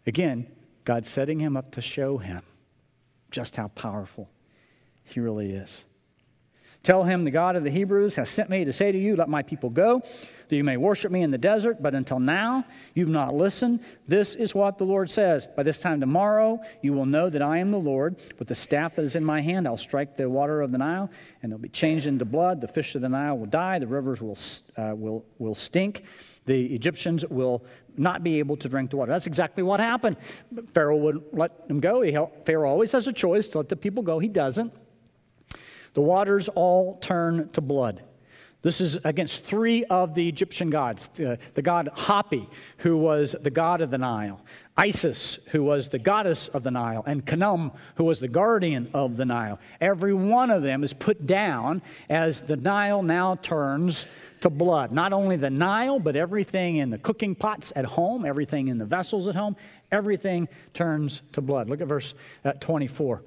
Again, 0.07 0.47
God's 0.85 1.09
setting 1.09 1.39
him 1.39 1.57
up 1.57 1.71
to 1.73 1.81
show 1.81 2.17
him 2.17 2.41
just 3.29 3.55
how 3.55 3.67
powerful 3.69 4.29
he 5.03 5.19
really 5.19 5.51
is. 5.51 5.83
Tell 6.83 7.03
him 7.03 7.23
the 7.23 7.31
God 7.31 7.55
of 7.55 7.63
the 7.63 7.69
Hebrews 7.69 8.15
has 8.15 8.29
sent 8.29 8.49
me 8.49 8.65
to 8.65 8.73
say 8.73 8.91
to 8.91 8.97
you, 8.97 9.15
Let 9.15 9.29
my 9.29 9.43
people 9.43 9.69
go 9.69 10.01
that 10.51 10.57
you 10.57 10.65
may 10.65 10.75
worship 10.75 11.13
me 11.13 11.21
in 11.21 11.31
the 11.31 11.37
desert, 11.37 11.81
but 11.81 11.95
until 11.95 12.19
now 12.19 12.65
you've 12.93 13.07
not 13.07 13.33
listened. 13.33 13.79
This 14.05 14.35
is 14.35 14.53
what 14.53 14.77
the 14.77 14.83
Lord 14.83 15.09
says. 15.09 15.47
By 15.47 15.63
this 15.63 15.79
time 15.79 16.01
tomorrow 16.01 16.59
you 16.81 16.91
will 16.91 17.05
know 17.05 17.29
that 17.29 17.41
I 17.41 17.59
am 17.59 17.71
the 17.71 17.79
Lord. 17.79 18.17
With 18.37 18.49
the 18.49 18.55
staff 18.55 18.97
that 18.97 19.03
is 19.03 19.15
in 19.15 19.23
my 19.23 19.39
hand, 19.39 19.65
I'll 19.65 19.77
strike 19.77 20.17
the 20.17 20.29
water 20.29 20.61
of 20.61 20.73
the 20.73 20.77
Nile, 20.77 21.09
and 21.41 21.53
it'll 21.53 21.61
be 21.61 21.69
changed 21.69 22.05
into 22.05 22.25
blood. 22.25 22.59
The 22.59 22.67
fish 22.67 22.95
of 22.95 23.01
the 23.01 23.07
Nile 23.07 23.37
will 23.37 23.45
die, 23.45 23.79
the 23.79 23.87
rivers 23.87 24.21
will, 24.21 24.37
uh, 24.75 24.93
will, 24.93 25.23
will 25.39 25.55
stink. 25.55 26.03
The 26.47 26.65
Egyptians 26.75 27.25
will 27.25 27.63
not 27.95 28.21
be 28.21 28.39
able 28.39 28.57
to 28.57 28.67
drink 28.67 28.89
the 28.89 28.97
water. 28.97 29.13
That's 29.13 29.27
exactly 29.27 29.63
what 29.63 29.79
happened. 29.79 30.17
Pharaoh 30.73 30.97
wouldn't 30.97 31.33
let 31.33 31.69
them 31.69 31.79
go. 31.79 32.01
He, 32.01 32.17
Pharaoh 32.45 32.69
always 32.69 32.91
has 32.91 33.07
a 33.07 33.13
choice 33.13 33.47
to 33.49 33.59
let 33.59 33.69
the 33.69 33.77
people 33.77 34.03
go. 34.03 34.19
He 34.19 34.27
doesn't. 34.27 34.73
The 35.93 36.01
waters 36.01 36.49
all 36.49 36.97
turn 36.99 37.49
to 37.53 37.61
blood. 37.61 38.03
This 38.63 38.79
is 38.79 38.99
against 39.03 39.43
three 39.43 39.85
of 39.85 40.13
the 40.13 40.29
Egyptian 40.29 40.69
gods 40.69 41.09
uh, 41.19 41.37
the 41.55 41.61
god 41.63 41.89
Hapi, 41.95 42.47
who 42.77 42.95
was 42.95 43.35
the 43.41 43.49
god 43.49 43.81
of 43.81 43.89
the 43.89 43.97
Nile, 43.97 44.39
Isis, 44.77 45.39
who 45.51 45.63
was 45.63 45.89
the 45.89 45.97
goddess 45.97 46.47
of 46.49 46.61
the 46.61 46.69
Nile, 46.69 47.03
and 47.07 47.25
Khnum, 47.25 47.75
who 47.95 48.03
was 48.03 48.19
the 48.19 48.27
guardian 48.27 48.89
of 48.93 49.17
the 49.17 49.25
Nile. 49.25 49.59
Every 49.79 50.13
one 50.13 50.51
of 50.51 50.61
them 50.61 50.83
is 50.83 50.93
put 50.93 51.25
down 51.25 51.81
as 52.07 52.41
the 52.41 52.55
Nile 52.55 53.01
now 53.01 53.35
turns 53.35 54.05
to 54.41 54.49
blood. 54.51 54.91
Not 54.91 55.11
only 55.11 55.37
the 55.37 55.49
Nile, 55.49 55.99
but 55.99 56.15
everything 56.15 56.77
in 56.77 56.91
the 56.91 56.99
cooking 56.99 57.33
pots 57.33 57.73
at 57.75 57.85
home, 57.85 58.25
everything 58.25 58.67
in 58.67 58.77
the 58.77 58.85
vessels 58.85 59.27
at 59.27 59.35
home, 59.35 59.55
everything 59.91 60.47
turns 60.75 61.23
to 61.33 61.41
blood. 61.41 61.67
Look 61.67 61.81
at 61.81 61.87
verse 61.87 62.13
uh, 62.45 62.53
24. 62.53 63.23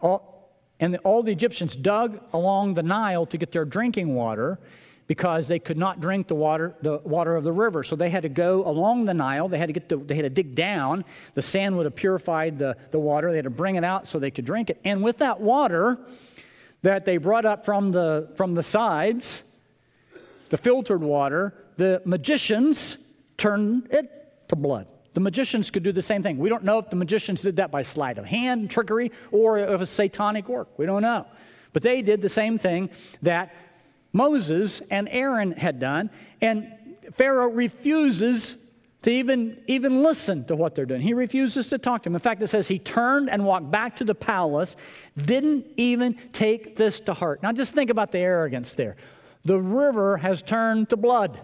All, 0.00 0.33
and 0.80 0.96
all 1.04 1.22
the 1.22 1.32
Egyptians 1.32 1.76
dug 1.76 2.20
along 2.32 2.74
the 2.74 2.82
Nile 2.82 3.26
to 3.26 3.38
get 3.38 3.52
their 3.52 3.64
drinking 3.64 4.14
water 4.14 4.58
because 5.06 5.48
they 5.48 5.58
could 5.58 5.76
not 5.76 6.00
drink 6.00 6.28
the 6.28 6.34
water, 6.34 6.74
the 6.82 6.98
water 7.04 7.36
of 7.36 7.44
the 7.44 7.52
river. 7.52 7.82
So 7.82 7.94
they 7.94 8.10
had 8.10 8.22
to 8.22 8.28
go 8.28 8.66
along 8.66 9.04
the 9.04 9.14
Nile. 9.14 9.48
They 9.48 9.58
had 9.58 9.66
to 9.66 9.72
get 9.72 9.88
the, 9.88 9.98
they 9.98 10.14
had 10.14 10.22
to 10.22 10.30
dig 10.30 10.54
down. 10.54 11.04
The 11.34 11.42
sand 11.42 11.76
would 11.76 11.84
have 11.84 11.94
purified 11.94 12.58
the, 12.58 12.76
the 12.90 12.98
water. 12.98 13.30
They 13.30 13.36
had 13.36 13.44
to 13.44 13.50
bring 13.50 13.76
it 13.76 13.84
out 13.84 14.08
so 14.08 14.18
they 14.18 14.30
could 14.30 14.46
drink 14.46 14.70
it. 14.70 14.80
And 14.84 15.02
with 15.02 15.18
that 15.18 15.40
water 15.40 15.98
that 16.82 17.04
they 17.04 17.18
brought 17.18 17.44
up 17.44 17.64
from 17.64 17.92
the, 17.92 18.30
from 18.36 18.54
the 18.54 18.62
sides, 18.62 19.42
the 20.48 20.56
filtered 20.56 21.02
water, 21.02 21.54
the 21.76 22.00
magicians 22.04 22.96
turned 23.36 23.88
it 23.90 24.48
to 24.48 24.56
blood. 24.56 24.86
The 25.14 25.20
magicians 25.20 25.70
could 25.70 25.84
do 25.84 25.92
the 25.92 26.02
same 26.02 26.22
thing. 26.22 26.38
We 26.38 26.48
don't 26.48 26.64
know 26.64 26.78
if 26.78 26.90
the 26.90 26.96
magicians 26.96 27.42
did 27.42 27.56
that 27.56 27.70
by 27.70 27.82
sleight 27.82 28.18
of 28.18 28.24
hand, 28.24 28.68
trickery, 28.68 29.12
or 29.30 29.58
of 29.58 29.80
it's 29.80 29.90
satanic 29.90 30.48
work. 30.48 30.76
We 30.76 30.86
don't 30.86 31.02
know. 31.02 31.26
But 31.72 31.82
they 31.82 32.02
did 32.02 32.20
the 32.20 32.28
same 32.28 32.58
thing 32.58 32.90
that 33.22 33.54
Moses 34.12 34.82
and 34.90 35.08
Aaron 35.08 35.52
had 35.52 35.78
done, 35.78 36.10
and 36.40 36.72
Pharaoh 37.16 37.48
refuses 37.48 38.56
to 39.02 39.10
even, 39.10 39.60
even 39.66 40.02
listen 40.02 40.44
to 40.46 40.56
what 40.56 40.74
they're 40.74 40.86
doing. 40.86 41.02
He 41.02 41.14
refuses 41.14 41.68
to 41.68 41.78
talk 41.78 42.02
to 42.02 42.08
them. 42.08 42.14
In 42.14 42.20
fact, 42.20 42.42
it 42.42 42.46
says 42.46 42.66
he 42.66 42.78
turned 42.78 43.28
and 43.28 43.44
walked 43.44 43.70
back 43.70 43.96
to 43.96 44.04
the 44.04 44.14
palace, 44.14 44.76
didn't 45.16 45.66
even 45.76 46.16
take 46.32 46.74
this 46.74 47.00
to 47.00 47.12
heart. 47.12 47.42
Now, 47.42 47.52
just 47.52 47.74
think 47.74 47.90
about 47.90 48.12
the 48.12 48.18
arrogance 48.18 48.72
there. 48.72 48.96
The 49.44 49.58
river 49.58 50.16
has 50.16 50.42
turned 50.42 50.88
to 50.90 50.96
blood, 50.96 51.38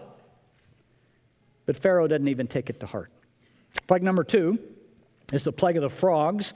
but 1.65 1.77
Pharaoh 1.77 2.07
doesn't 2.07 2.27
even 2.27 2.47
take 2.47 2.69
it 2.69 2.79
to 2.79 2.85
heart. 2.87 3.11
Plague 3.87 4.03
number 4.03 4.23
two 4.23 4.59
is 5.31 5.43
the 5.43 5.51
plague 5.51 5.77
of 5.77 5.83
the 5.83 5.89
frogs. 5.89 6.53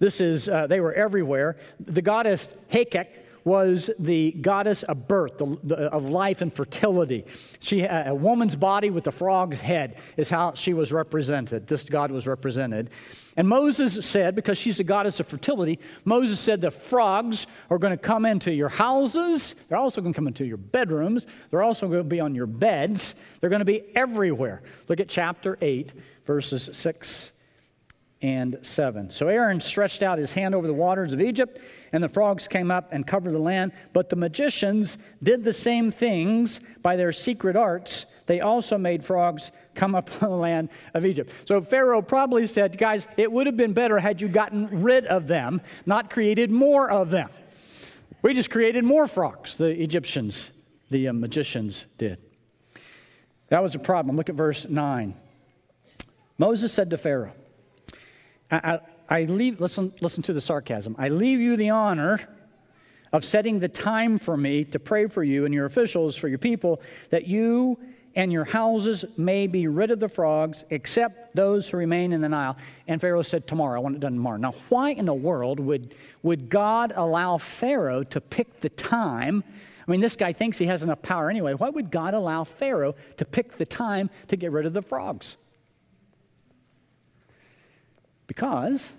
This 0.00 0.20
is, 0.20 0.48
uh, 0.48 0.66
they 0.66 0.80
were 0.80 0.92
everywhere. 0.92 1.56
The 1.80 2.02
goddess 2.02 2.48
Heket 2.70 3.06
was 3.44 3.90
the 3.98 4.32
goddess 4.32 4.82
of 4.84 5.06
birth, 5.06 5.38
the, 5.38 5.58
the, 5.62 5.76
of 5.76 6.04
life 6.06 6.40
and 6.40 6.52
fertility. 6.52 7.24
She, 7.60 7.82
a 7.82 8.14
woman's 8.14 8.56
body 8.56 8.90
with 8.90 9.06
a 9.06 9.12
frog's 9.12 9.60
head 9.60 9.96
is 10.16 10.30
how 10.30 10.54
she 10.54 10.72
was 10.72 10.92
represented. 10.92 11.66
This 11.66 11.84
god 11.84 12.10
was 12.10 12.26
represented. 12.26 12.90
And 13.36 13.48
Moses 13.48 14.06
said, 14.06 14.34
because 14.34 14.56
she's 14.56 14.80
a 14.80 14.84
goddess 14.84 15.20
of 15.20 15.26
fertility, 15.26 15.78
Moses 16.04 16.40
said 16.40 16.60
the 16.60 16.70
frogs 16.70 17.46
are 17.68 17.78
going 17.78 17.90
to 17.90 18.02
come 18.02 18.24
into 18.24 18.52
your 18.52 18.68
houses. 18.68 19.54
They're 19.68 19.78
also 19.78 20.00
going 20.00 20.14
to 20.14 20.16
come 20.16 20.28
into 20.28 20.46
your 20.46 20.56
bedrooms. 20.56 21.26
They're 21.50 21.62
also 21.62 21.86
going 21.86 21.98
to 21.98 22.04
be 22.04 22.20
on 22.20 22.34
your 22.34 22.46
beds. 22.46 23.14
They're 23.40 23.50
going 23.50 23.60
to 23.60 23.66
be 23.66 23.84
everywhere. 23.94 24.62
Look 24.88 25.00
at 25.00 25.08
chapter 25.08 25.58
8, 25.60 25.92
verses 26.26 26.70
6 26.72 27.32
and 28.24 28.56
7. 28.62 29.10
So 29.10 29.28
Aaron 29.28 29.60
stretched 29.60 30.02
out 30.02 30.16
his 30.16 30.32
hand 30.32 30.54
over 30.54 30.66
the 30.66 30.72
waters 30.72 31.12
of 31.12 31.20
Egypt, 31.20 31.60
and 31.92 32.02
the 32.02 32.08
frogs 32.08 32.48
came 32.48 32.70
up 32.70 32.88
and 32.90 33.06
covered 33.06 33.34
the 33.34 33.38
land. 33.38 33.72
But 33.92 34.08
the 34.08 34.16
magicians 34.16 34.96
did 35.22 35.44
the 35.44 35.52
same 35.52 35.90
things 35.90 36.60
by 36.80 36.96
their 36.96 37.12
secret 37.12 37.54
arts. 37.54 38.06
They 38.24 38.40
also 38.40 38.78
made 38.78 39.04
frogs 39.04 39.50
come 39.74 39.94
up 39.94 40.10
on 40.22 40.30
the 40.30 40.36
land 40.36 40.70
of 40.94 41.04
Egypt. 41.04 41.32
So 41.44 41.60
Pharaoh 41.60 42.00
probably 42.00 42.46
said, 42.46 42.78
Guys, 42.78 43.06
it 43.18 43.30
would 43.30 43.44
have 43.46 43.58
been 43.58 43.74
better 43.74 43.98
had 43.98 44.22
you 44.22 44.28
gotten 44.28 44.82
rid 44.82 45.04
of 45.04 45.26
them, 45.26 45.60
not 45.84 46.08
created 46.08 46.50
more 46.50 46.90
of 46.90 47.10
them. 47.10 47.28
We 48.22 48.32
just 48.32 48.48
created 48.48 48.84
more 48.84 49.06
frogs, 49.06 49.58
the 49.58 49.66
Egyptians, 49.66 50.50
the 50.90 51.08
uh, 51.08 51.12
magicians 51.12 51.84
did. 51.98 52.16
That 53.48 53.62
was 53.62 53.74
a 53.74 53.78
problem. 53.78 54.16
Look 54.16 54.30
at 54.30 54.34
verse 54.34 54.66
9. 54.66 55.14
Moses 56.38 56.72
said 56.72 56.88
to 56.88 56.96
Pharaoh, 56.96 57.34
I, 58.54 58.80
I, 59.08 59.22
leave, 59.24 59.60
listen, 59.60 59.92
listen 60.00 60.22
to 60.24 60.32
the 60.32 60.40
sarcasm. 60.40 60.96
I 60.98 61.08
leave 61.08 61.40
you 61.40 61.56
the 61.56 61.70
honor 61.70 62.20
of 63.12 63.24
setting 63.24 63.60
the 63.60 63.68
time 63.68 64.18
for 64.18 64.36
me 64.36 64.64
to 64.64 64.78
pray 64.78 65.06
for 65.06 65.22
you 65.22 65.44
and 65.44 65.54
your 65.54 65.66
officials, 65.66 66.16
for 66.16 66.28
your 66.28 66.38
people, 66.38 66.80
that 67.10 67.26
you 67.26 67.78
and 68.16 68.32
your 68.32 68.44
houses 68.44 69.04
may 69.16 69.46
be 69.46 69.66
rid 69.66 69.90
of 69.90 70.00
the 70.00 70.08
frogs, 70.08 70.64
except 70.70 71.34
those 71.34 71.68
who 71.68 71.76
remain 71.76 72.12
in 72.12 72.20
the 72.20 72.28
Nile. 72.28 72.56
And 72.86 73.00
Pharaoh 73.00 73.22
said, 73.22 73.46
Tomorrow, 73.46 73.80
I 73.80 73.82
want 73.82 73.96
it 73.96 74.00
done 74.00 74.14
tomorrow. 74.14 74.36
Now, 74.36 74.54
why 74.68 74.90
in 74.90 75.06
the 75.06 75.14
world 75.14 75.60
would, 75.60 75.94
would 76.22 76.48
God 76.48 76.92
allow 76.96 77.38
Pharaoh 77.38 78.04
to 78.04 78.20
pick 78.20 78.60
the 78.60 78.68
time? 78.68 79.42
I 79.86 79.90
mean, 79.90 80.00
this 80.00 80.16
guy 80.16 80.32
thinks 80.32 80.58
he 80.58 80.66
has 80.66 80.82
enough 80.82 81.02
power 81.02 81.28
anyway. 81.28 81.54
Why 81.54 81.68
would 81.68 81.90
God 81.90 82.14
allow 82.14 82.44
Pharaoh 82.44 82.94
to 83.16 83.24
pick 83.24 83.58
the 83.58 83.66
time 83.66 84.10
to 84.28 84.36
get 84.36 84.52
rid 84.52 84.66
of 84.66 84.72
the 84.72 84.82
frogs? 84.82 85.36
Because 88.26 88.92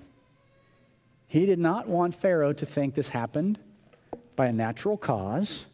he 1.28 1.46
did 1.46 1.60
not 1.60 1.88
want 1.88 2.16
Pharaoh 2.16 2.54
to 2.54 2.66
think 2.66 2.96
this 2.96 3.10
happened 3.10 3.60
by 4.36 4.48
a 4.48 4.54
natural 4.54 4.98
cause 4.98 5.66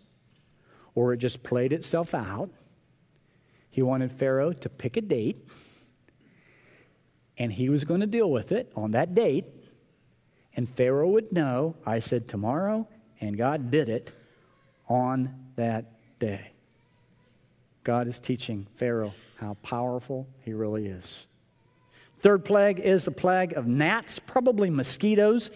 or 0.95 1.13
it 1.13 1.17
just 1.17 1.43
played 1.43 1.73
itself 1.73 2.13
out. 2.13 2.49
He 3.69 3.81
wanted 3.81 4.11
Pharaoh 4.11 4.53
to 4.53 4.69
pick 4.69 4.97
a 4.97 5.01
date 5.01 5.45
and 7.37 7.51
he 7.51 7.69
was 7.69 7.83
going 7.83 8.01
to 8.01 8.07
deal 8.07 8.29
with 8.29 8.51
it 8.51 8.71
on 8.75 8.91
that 8.91 9.15
date. 9.15 9.45
And 10.55 10.69
Pharaoh 10.69 11.09
would 11.09 11.31
know, 11.31 11.75
I 11.85 11.99
said 11.99 12.27
tomorrow, 12.27 12.87
and 13.19 13.37
God 13.37 13.71
did 13.71 13.89
it 13.89 14.11
on 14.87 15.33
that 15.55 15.85
day. 16.19 16.51
God 17.83 18.07
is 18.07 18.19
teaching 18.19 18.67
Pharaoh 18.75 19.13
how 19.37 19.55
powerful 19.63 20.27
he 20.43 20.53
really 20.53 20.85
is. 20.85 21.25
Third 22.21 22.45
plague 22.45 22.79
is 22.79 23.05
the 23.05 23.11
plague 23.11 23.53
of 23.53 23.67
gnats, 23.67 24.19
probably 24.19 24.69
mosquitoes. 24.69 25.49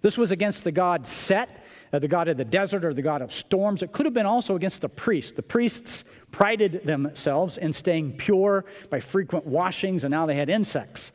This 0.00 0.16
was 0.16 0.30
against 0.30 0.62
the 0.62 0.70
god 0.70 1.06
Set, 1.06 1.64
uh, 1.92 1.98
the 1.98 2.08
god 2.08 2.28
of 2.28 2.36
the 2.36 2.44
desert 2.44 2.84
or 2.84 2.94
the 2.94 3.02
god 3.02 3.20
of 3.20 3.32
storms. 3.32 3.82
It 3.82 3.92
could 3.92 4.06
have 4.06 4.14
been 4.14 4.26
also 4.26 4.54
against 4.54 4.80
the 4.80 4.88
priests. 4.88 5.32
The 5.32 5.42
priests 5.42 6.04
prided 6.30 6.84
themselves 6.84 7.58
in 7.58 7.72
staying 7.72 8.16
pure 8.16 8.64
by 8.90 9.00
frequent 9.00 9.46
washings, 9.46 10.04
and 10.04 10.12
now 10.12 10.26
they 10.26 10.36
had 10.36 10.48
insects 10.48 11.10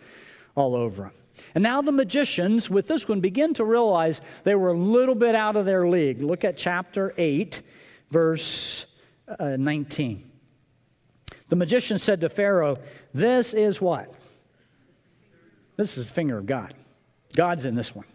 all 0.56 0.76
over 0.76 1.04
them. 1.04 1.12
And 1.56 1.64
now 1.64 1.82
the 1.82 1.92
magicians, 1.92 2.70
with 2.70 2.88
this 2.88 3.08
one, 3.08 3.22
begin 3.22 3.54
to 3.54 3.64
realize 3.64 4.20
they 4.44 4.56
were 4.56 4.70
a 4.70 4.78
little 4.78 5.16
bit 5.16 5.34
out 5.34 5.56
of 5.56 5.66
their 5.66 5.88
league. 5.88 6.22
Look 6.22 6.44
at 6.44 6.58
chapter 6.58 7.14
8, 7.18 7.62
verse 8.12 8.86
uh, 9.40 9.56
19. 9.58 10.30
The 11.48 11.56
magician 11.56 11.98
said 11.98 12.22
to 12.22 12.30
Pharaoh, 12.30 12.78
This 13.14 13.54
is 13.54 13.80
what? 13.80 14.14
This 15.80 15.98
is 15.98 16.10
the 16.10 16.13
finger 16.13 16.38
of 16.38 16.46
God. 16.46 16.74
God's 17.38 17.63
in 17.63 17.74
this 17.74 17.96
one. 17.96 18.06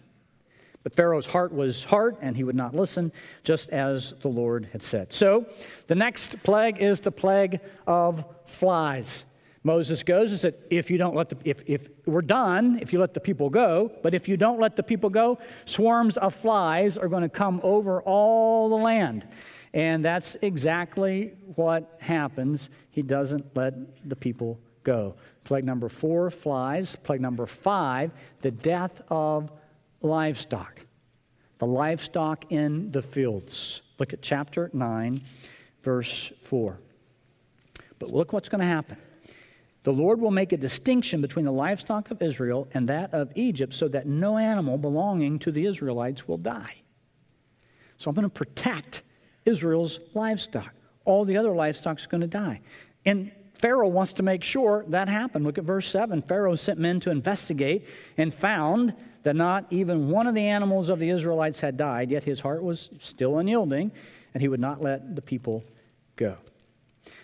But 0.83 0.94
Pharaoh's 0.94 1.24
heart 1.24 1.50
was 1.50 1.83
hard, 1.83 2.18
and 2.20 2.37
he 2.37 2.44
would 2.44 2.55
not 2.55 2.74
listen, 2.74 3.11
just 3.42 3.70
as 3.70 4.12
the 4.20 4.29
Lord 4.29 4.68
had 4.70 4.83
said. 4.83 5.14
So, 5.14 5.46
the 5.87 5.94
next 5.94 6.42
plague 6.42 6.83
is 6.83 7.00
the 7.00 7.11
plague 7.11 7.61
of 7.87 8.22
flies. 8.44 9.24
Moses 9.62 10.03
goes 10.03 10.31
and 10.31 10.38
said, 10.38 10.57
if 10.68 10.90
you 10.90 10.98
don't 10.98 11.16
let 11.16 11.31
the, 11.31 11.38
if, 11.46 11.62
if 11.66 11.88
we're 12.05 12.20
done, 12.20 12.81
if 12.83 12.92
you 12.92 12.98
let 12.98 13.14
the 13.14 13.20
people 13.20 13.48
go, 13.48 13.90
but 14.03 14.12
if 14.12 14.29
you 14.29 14.37
don't 14.37 14.61
let 14.61 14.77
the 14.77 14.83
people 14.83 15.09
go, 15.09 15.38
swarms 15.64 16.18
of 16.18 16.35
flies 16.35 16.98
are 16.98 17.09
going 17.09 17.22
to 17.22 17.31
come 17.31 17.62
over 17.62 18.03
all 18.03 18.68
the 18.68 18.77
land. 18.77 19.27
And 19.72 20.05
that's 20.05 20.37
exactly 20.42 21.33
what 21.55 21.96
happens. 21.98 22.68
He 22.90 23.00
doesn't 23.00 23.57
let 23.57 24.07
the 24.07 24.16
people 24.16 24.61
go. 24.85 25.14
Plague 25.44 25.64
number 25.64 25.88
four, 25.88 26.31
flies. 26.31 26.97
Plague 27.03 27.20
number 27.20 27.47
five, 27.47 28.12
the 28.40 28.51
death 28.51 29.03
of 29.09 29.51
livestock. 30.03 30.81
The 31.59 31.66
livestock 31.66 32.53
in 32.53 32.90
the 32.92 33.03
fields. 33.03 33.83
Look 33.99 34.12
at 34.12 34.23
chapter 34.23 34.70
9, 34.73 35.20
verse 35.83 36.33
4. 36.42 36.79
But 37.99 38.11
look 38.11 38.33
what's 38.33 38.49
going 38.49 38.61
to 38.61 38.66
happen. 38.66 38.97
The 39.85 39.92
Lord 39.92 40.20
will 40.20 40.31
make 40.31 40.53
a 40.53 40.57
distinction 40.57 41.20
between 41.20 41.44
the 41.44 41.53
livestock 41.53 42.11
of 42.11 42.23
Israel 42.23 42.66
and 42.73 42.88
that 42.88 43.12
of 43.12 43.31
Egypt 43.35 43.75
so 43.75 43.87
that 43.88 44.07
no 44.07 44.38
animal 44.38 44.79
belonging 44.79 45.38
to 45.40 45.53
the 45.53 45.66
Israelites 45.66 46.27
will 46.27 46.38
die. 46.38 46.75
So 47.99 48.09
I'm 48.09 48.14
going 48.14 48.25
to 48.25 48.31
protect 48.31 49.03
Israel's 49.44 50.01
livestock. 50.14 50.73
All 51.05 51.25
the 51.25 51.37
other 51.37 51.55
livestock 51.55 52.01
is 52.01 52.07
going 52.07 52.23
to 52.23 52.27
die. 52.27 52.61
And 53.05 53.31
Pharaoh 53.61 53.88
wants 53.88 54.12
to 54.14 54.23
make 54.23 54.43
sure 54.43 54.85
that 54.88 55.09
happened. 55.09 55.45
Look 55.45 55.59
at 55.59 55.64
verse 55.64 55.88
7. 55.88 56.23
Pharaoh 56.23 56.57
sent 56.57 56.79
men 56.79 57.01
to 57.01 57.11
investigate 57.11 57.87
and 58.17 58.33
found 58.33 58.95
that 59.23 59.37
not 59.37 59.67
even 59.71 60.09
one 60.09 60.27
of 60.27 60.35
the 60.35 60.47
animals 60.47 60.88
of 60.88 60.99
the 60.99 61.09
Israelites 61.11 61.61
had 61.61 61.77
died, 61.77 62.11
yet 62.11 62.25
his 62.25 62.40
heart 62.40 62.62
was 62.62 62.90
still 63.01 63.38
unyielding, 63.38 63.90
and 64.35 64.43
he 64.43 64.49
would 64.49 64.61
not 64.61 64.83
let 64.83 65.17
the 65.17 65.23
people 65.23 65.64
go. 66.17 66.37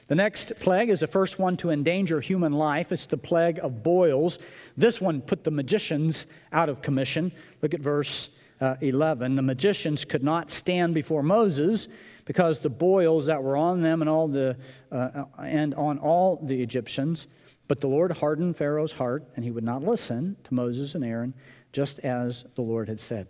The 0.09 0.15
next 0.17 0.59
plague 0.59 0.91
is 0.91 1.01
the 1.01 1.07
first 1.07 1.39
one 1.39 1.57
to 1.59 1.71
endanger 1.71 2.21
human 2.21 2.53
life. 2.53 2.91
It's 2.91 3.07
the 3.07 3.17
plague 3.17 3.61
of 3.63 3.85
boils. 3.85 4.41
This 4.77 5.01
one 5.01 5.21
put 5.21 5.45
the 5.45 5.53
magicians 5.53 6.27
out 6.53 6.69
of 6.69 6.83
commission. 6.83 7.31
Look 7.63 7.75
at 7.75 7.81
verse 7.81 8.31
uh, 8.61 8.75
11. 8.81 9.37
The 9.37 9.43
magicians 9.43 10.05
could 10.05 10.25
not 10.25 10.51
stand 10.51 10.95
before 10.95 11.23
Moses 11.23 11.87
because 12.31 12.61
the 12.61 12.71
boils 12.71 13.27
that 13.27 13.43
were 13.43 13.57
on 13.57 13.81
them 13.81 14.03
and 14.03 14.09
all 14.09 14.29
the 14.29 14.57
uh, 14.93 15.25
and 15.43 15.75
on 15.75 15.99
all 15.99 16.39
the 16.41 16.63
Egyptians. 16.63 17.27
But 17.67 17.81
the 17.81 17.89
Lord 17.89 18.13
hardened 18.13 18.57
Pharaoh's 18.57 18.93
heart, 18.93 19.25
and 19.35 19.45
he 19.45 19.51
would 19.51 19.65
not 19.65 19.83
listen 19.83 20.37
to 20.45 20.55
Moses 20.55 20.95
and 20.95 21.05
Aaron, 21.05 21.35
just 21.73 21.99
as 21.99 22.45
the 22.55 22.63
Lord 22.63 22.89
had 22.89 23.01
said. 23.01 23.27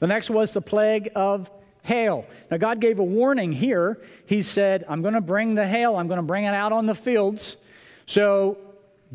The 0.00 0.08
next 0.08 0.28
was 0.28 0.52
the 0.52 0.60
plague 0.60 1.10
of 1.14 1.52
hail. 1.84 2.26
Now, 2.50 2.56
God 2.56 2.80
gave 2.80 2.98
a 2.98 3.04
warning 3.04 3.52
here. 3.52 4.02
He 4.26 4.42
said, 4.42 4.84
I'm 4.88 5.02
going 5.02 5.14
to 5.14 5.20
bring 5.20 5.54
the 5.54 5.68
hail, 5.68 5.94
I'm 5.94 6.08
going 6.08 6.18
to 6.18 6.26
bring 6.26 6.46
it 6.46 6.54
out 6.54 6.72
on 6.72 6.86
the 6.86 6.96
fields. 6.96 7.58
So 8.06 8.58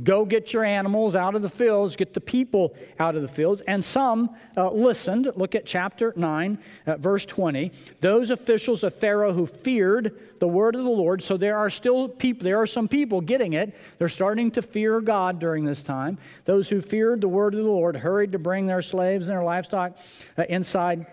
Go 0.03 0.25
get 0.25 0.51
your 0.51 0.65
animals 0.65 1.15
out 1.15 1.35
of 1.35 1.41
the 1.41 1.49
fields, 1.49 1.95
get 1.95 2.13
the 2.13 2.19
people 2.19 2.75
out 2.99 3.15
of 3.15 3.21
the 3.21 3.29
fields. 3.29 3.61
And 3.65 3.83
some 3.83 4.35
uh, 4.57 4.69
listened. 4.69 5.31
Look 5.37 5.55
at 5.55 5.65
chapter 5.65 6.11
9, 6.17 6.57
uh, 6.85 6.97
verse 6.97 7.25
20. 7.25 7.71
Those 8.01 8.29
officials 8.29 8.83
of 8.83 8.93
Pharaoh 8.93 9.31
who 9.31 9.45
feared 9.45 10.19
the 10.39 10.47
word 10.49 10.75
of 10.75 10.83
the 10.83 10.89
Lord, 10.89 11.23
so 11.23 11.37
there 11.37 11.57
are 11.57 11.69
still 11.69 12.09
people, 12.09 12.43
there 12.43 12.59
are 12.59 12.67
some 12.67 12.89
people 12.89 13.21
getting 13.21 13.53
it. 13.53 13.73
They're 13.97 14.09
starting 14.09 14.51
to 14.51 14.61
fear 14.61 14.99
God 14.99 15.39
during 15.39 15.63
this 15.63 15.81
time. 15.81 16.17
Those 16.43 16.67
who 16.67 16.81
feared 16.81 17.21
the 17.21 17.29
word 17.29 17.53
of 17.53 17.63
the 17.63 17.69
Lord 17.69 17.95
hurried 17.95 18.33
to 18.33 18.39
bring 18.39 18.65
their 18.65 18.81
slaves 18.81 19.27
and 19.27 19.31
their 19.31 19.45
livestock 19.45 19.95
uh, 20.37 20.43
inside. 20.49 21.05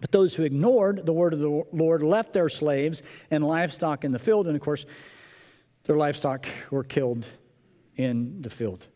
But 0.00 0.12
those 0.12 0.34
who 0.36 0.44
ignored 0.44 1.04
the 1.04 1.12
word 1.12 1.32
of 1.32 1.40
the 1.40 1.64
Lord 1.72 2.04
left 2.04 2.32
their 2.32 2.48
slaves 2.48 3.02
and 3.32 3.44
livestock 3.44 4.04
in 4.04 4.12
the 4.12 4.20
field. 4.20 4.46
And 4.46 4.54
of 4.54 4.62
course, 4.62 4.86
their 5.82 5.96
livestock 5.96 6.46
were 6.70 6.84
killed 6.84 7.26
in 7.96 8.42
the 8.42 8.50
field. 8.50 8.86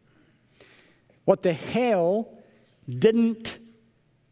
What 1.25 1.43
the 1.43 1.53
hail 1.53 2.39
didn't 2.89 3.59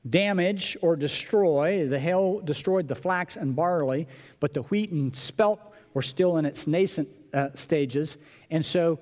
damage 0.08 0.76
or 0.82 0.96
destroy, 0.96 1.86
the 1.86 1.98
hail 1.98 2.40
destroyed 2.40 2.88
the 2.88 2.94
flax 2.94 3.36
and 3.36 3.54
barley, 3.54 4.08
but 4.40 4.52
the 4.52 4.62
wheat 4.62 4.90
and 4.90 5.14
spelt 5.14 5.60
were 5.94 6.02
still 6.02 6.38
in 6.38 6.44
its 6.44 6.66
nascent 6.66 7.08
uh, 7.32 7.48
stages. 7.54 8.16
And 8.50 8.64
so 8.64 8.98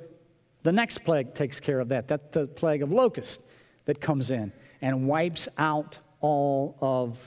the 0.63 0.73
next 0.73 1.05
plague 1.05 1.35
takes 1.35 1.59
care 1.59 1.81
of 1.81 1.89
that. 1.89 2.09
That's 2.09 2.29
the 2.33 2.47
plague 2.47 2.83
of 2.83 2.93
locusts 2.93 3.39
that 3.87 4.01
comes 4.01 4.31
in 4.31 4.53
and 4.83 5.09
wipes 5.09 5.49
out 5.59 5.99
all 6.21 6.77
of 6.81 7.19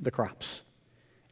the 0.00 0.10
crops. 0.10 0.62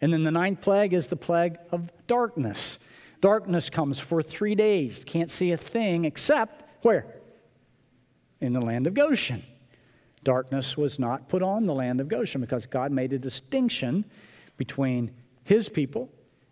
And 0.01 0.13
then 0.13 0.25
the 0.25 0.31
ninth 0.31 0.61
plague 0.61 0.95
is 0.95 1.09
the 1.09 1.17
plague 1.17 1.59
of 1.71 1.91
darkness. 2.07 2.79
Darkness 3.23 3.71
comes 3.71 4.01
for 4.01 4.21
three 4.21 4.57
days. 4.57 5.03
Can't 5.07 5.31
see 5.31 5.53
a 5.53 5.57
thing 5.57 6.05
except 6.05 6.65
where? 6.85 7.07
In 8.41 8.53
the 8.53 8.61
land 8.61 8.89
of 8.89 8.95
Goshen. 8.95 9.45
Darkness 10.25 10.77
was 10.77 10.99
not 10.99 11.29
put 11.29 11.41
on 11.41 11.65
the 11.65 11.73
land 11.73 12.01
of 12.01 12.09
Goshen 12.09 12.41
because 12.41 12.67
God 12.67 12.91
made 12.91 13.13
a 13.13 13.19
distinction 13.19 14.05
between 14.57 15.13
his 15.45 15.69
people 15.69 16.11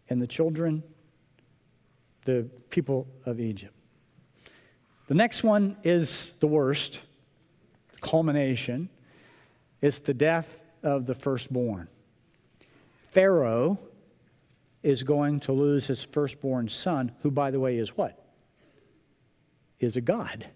and 0.08 0.22
the 0.22 0.28
children, 0.28 0.84
the 2.24 2.48
people 2.70 3.08
of 3.26 3.40
Egypt. 3.40 3.74
The 5.08 5.14
next 5.14 5.42
one 5.42 5.76
is 5.82 6.34
the 6.38 6.46
worst, 6.46 7.00
The 7.94 8.00
culmination. 8.00 8.88
It's 9.82 9.98
the 9.98 10.14
death 10.14 10.56
of 10.84 11.06
the 11.06 11.16
firstborn. 11.16 11.88
Pharaoh 13.10 13.76
is 14.82 15.02
going 15.02 15.40
to 15.40 15.52
lose 15.52 15.86
his 15.86 16.02
firstborn 16.02 16.68
son, 16.68 17.12
who, 17.22 17.30
by 17.30 17.50
the 17.50 17.60
way, 17.60 17.76
is 17.76 17.96
what? 17.96 18.24
Is 19.78 19.96
a 19.96 20.00
God. 20.00 20.46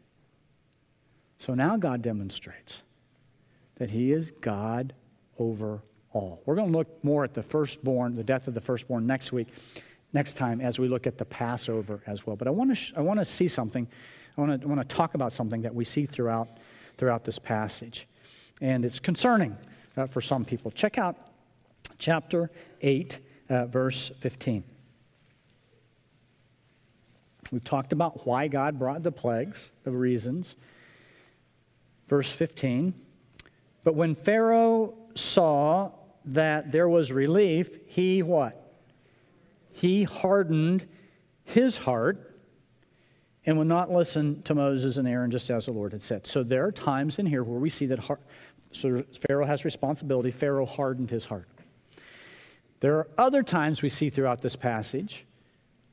So 1.39 1.55
now 1.55 1.77
God 1.77 2.03
demonstrates 2.03 2.83
that 3.77 3.91
he 3.91 4.13
is 4.13 4.31
God 4.41 4.95
over 5.39 5.83
all. 6.13 6.41
We're 6.47 6.55
going 6.55 6.73
to 6.73 6.79
look 6.79 7.05
more 7.05 7.25
at 7.25 7.35
the 7.35 7.43
firstborn, 7.43 8.17
the 8.17 8.25
death 8.25 8.49
of 8.49 8.55
the 8.55 8.61
firstborn 8.61 9.07
next 9.07 9.33
week, 9.33 9.49
next 10.13 10.35
time 10.35 10.61
as 10.61 10.79
we 10.79 10.89
look 10.89 11.07
at 11.07 11.19
the 11.19 11.25
Passover 11.25 12.03
as 12.07 12.27
well. 12.27 12.37
But 12.37 12.49
I 12.49 12.51
want 12.51 12.71
to, 12.71 12.77
sh- 12.77 12.93
I 12.97 13.01
want 13.01 13.19
to 13.19 13.25
see 13.25 13.49
something. 13.49 13.87
I 14.39 14.41
want 14.41 14.61
to, 14.61 14.67
I 14.67 14.71
want 14.71 14.89
to 14.89 14.97
talk 14.97 15.15
about 15.15 15.33
something 15.33 15.61
that 15.63 15.75
we 15.75 15.85
see 15.85 16.07
throughout, 16.07 16.49
throughout 16.97 17.25
this 17.25 17.39
passage. 17.39 18.07
And 18.61 18.85
it's 18.85 19.01
concerning 19.01 19.57
uh, 19.97 20.07
for 20.07 20.21
some 20.21 20.45
people. 20.45 20.71
Check 20.71 20.99
out 20.99 21.17
chapter 21.99 22.51
8, 22.81 23.19
uh, 23.48 23.66
verse 23.66 24.11
15. 24.20 24.64
We've 27.50 27.64
talked 27.64 27.92
about 27.92 28.26
why 28.26 28.48
God 28.48 28.78
brought 28.78 29.02
the 29.02 29.12
plagues, 29.12 29.70
the 29.85 29.92
reasons. 29.92 30.57
Verse 32.09 32.30
15 32.30 32.94
but 33.85 33.94
when 33.94 34.14
Pharaoh 34.14 34.94
saw 35.14 35.92
that 36.24 36.72
there 36.72 36.88
was 36.88 37.12
relief, 37.12 37.78
he 37.87 38.22
what? 38.22 38.61
He 39.74 40.04
hardened 40.04 40.88
his 41.44 41.76
heart 41.76 42.40
and 43.44 43.59
would 43.59 43.66
not 43.66 43.92
listen 43.92 44.42
to 44.44 44.54
Moses 44.54 44.96
and 44.96 45.07
Aaron 45.07 45.30
just 45.30 45.50
as 45.50 45.66
the 45.66 45.72
Lord 45.72 45.92
had 45.92 46.02
said. 46.02 46.26
So 46.26 46.42
there 46.42 46.64
are 46.64 46.72
times 46.72 47.18
in 47.18 47.26
here 47.26 47.44
where 47.44 47.59
we 47.59 47.68
see 47.68 47.85
that 47.87 47.98
heart, 47.98 48.22
so 48.72 49.04
Pharaoh 49.28 49.44
has 49.44 49.66
responsibility. 49.66 50.30
Pharaoh 50.30 50.64
hardened 50.64 51.11
his 51.11 51.26
heart. 51.26 51.46
There 52.85 52.99
are 52.99 53.09
other 53.16 53.42
times 53.42 53.81
we 53.81 53.88
see 53.88 54.11
throughout 54.11 54.42
this 54.42 54.57
passage. 54.57 55.25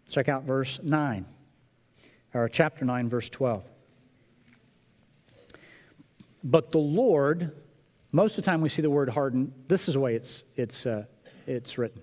Check 0.09 0.27
out 0.27 0.43
verse 0.43 0.77
9, 0.83 1.25
or 2.33 2.49
chapter 2.49 2.83
9, 2.83 3.07
verse 3.07 3.29
12. 3.29 3.63
But 6.43 6.69
the 6.71 6.79
Lord 6.79 7.53
most 8.11 8.37
of 8.37 8.43
the 8.43 8.51
time 8.51 8.59
we 8.59 8.67
see 8.67 8.81
the 8.81 8.89
word 8.89 9.07
hardened, 9.07 9.53
this 9.69 9.87
is 9.87 9.93
the 9.93 10.01
way 10.01 10.15
it's, 10.15 10.43
it's, 10.57 10.85
uh, 10.85 11.05
it's 11.47 11.77
written. 11.77 12.01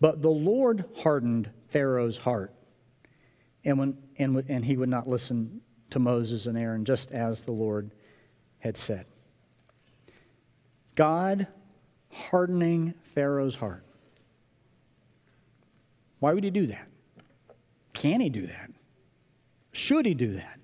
But 0.00 0.22
the 0.22 0.30
Lord 0.30 0.86
hardened 0.96 1.50
Pharaoh's 1.68 2.16
heart, 2.16 2.54
and, 3.62 3.78
when, 3.78 3.98
and, 4.16 4.42
and 4.48 4.64
he 4.64 4.78
would 4.78 4.88
not 4.88 5.06
listen 5.06 5.60
to 5.90 5.98
Moses 5.98 6.46
and 6.46 6.56
Aaron, 6.56 6.86
just 6.86 7.12
as 7.12 7.42
the 7.42 7.52
Lord 7.52 7.90
had 8.58 8.78
said. 8.78 9.04
God 10.94 11.46
hardening 12.12 12.94
Pharaoh's 13.14 13.56
heart. 13.56 13.84
Why 16.20 16.32
would 16.32 16.44
he 16.44 16.50
do 16.50 16.68
that? 16.68 16.86
Can 17.92 18.20
he 18.20 18.28
do 18.28 18.46
that? 18.46 18.70
Should 19.72 20.06
he 20.06 20.14
do 20.14 20.34
that? 20.34 20.58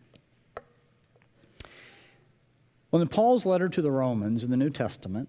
Well, 2.91 3.03
in 3.03 3.09
Paul's 3.09 3.45
letter 3.45 3.69
to 3.69 3.83
the 3.83 3.91
Romans 3.91 4.45
in 4.45 4.51
the 4.51 4.57
New 4.57 4.71
Testament, 4.71 5.29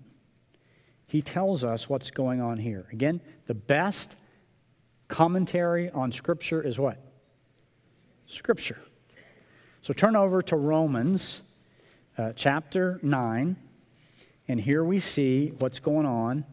he 1.08 1.22
tells 1.22 1.64
us 1.64 1.90
what's 1.90 2.12
going 2.12 2.42
on 2.42 2.58
here. 2.58 2.86
Again, 2.92 3.20
the 3.48 3.54
best 3.54 4.16
commentary 5.08 5.90
on 5.90 6.12
Scripture 6.12 6.62
is 6.62 6.78
what? 6.78 7.00
Scripture. 8.28 8.78
So 9.82 9.94
turn 9.94 10.16
over 10.16 10.42
to 10.44 10.56
Romans 10.56 11.42
uh, 12.18 12.34
chapter 12.36 13.00
9, 13.02 13.56
and 14.50 14.60
here 14.60 14.84
we 14.84 15.00
see 15.00 15.54
what's 15.60 15.80
going 15.80 16.08
on 16.08 16.44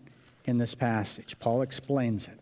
in 0.44 0.58
this 0.58 0.74
passage. 0.74 1.34
Paul 1.40 1.62
explains 1.62 2.28
it. 2.28 2.38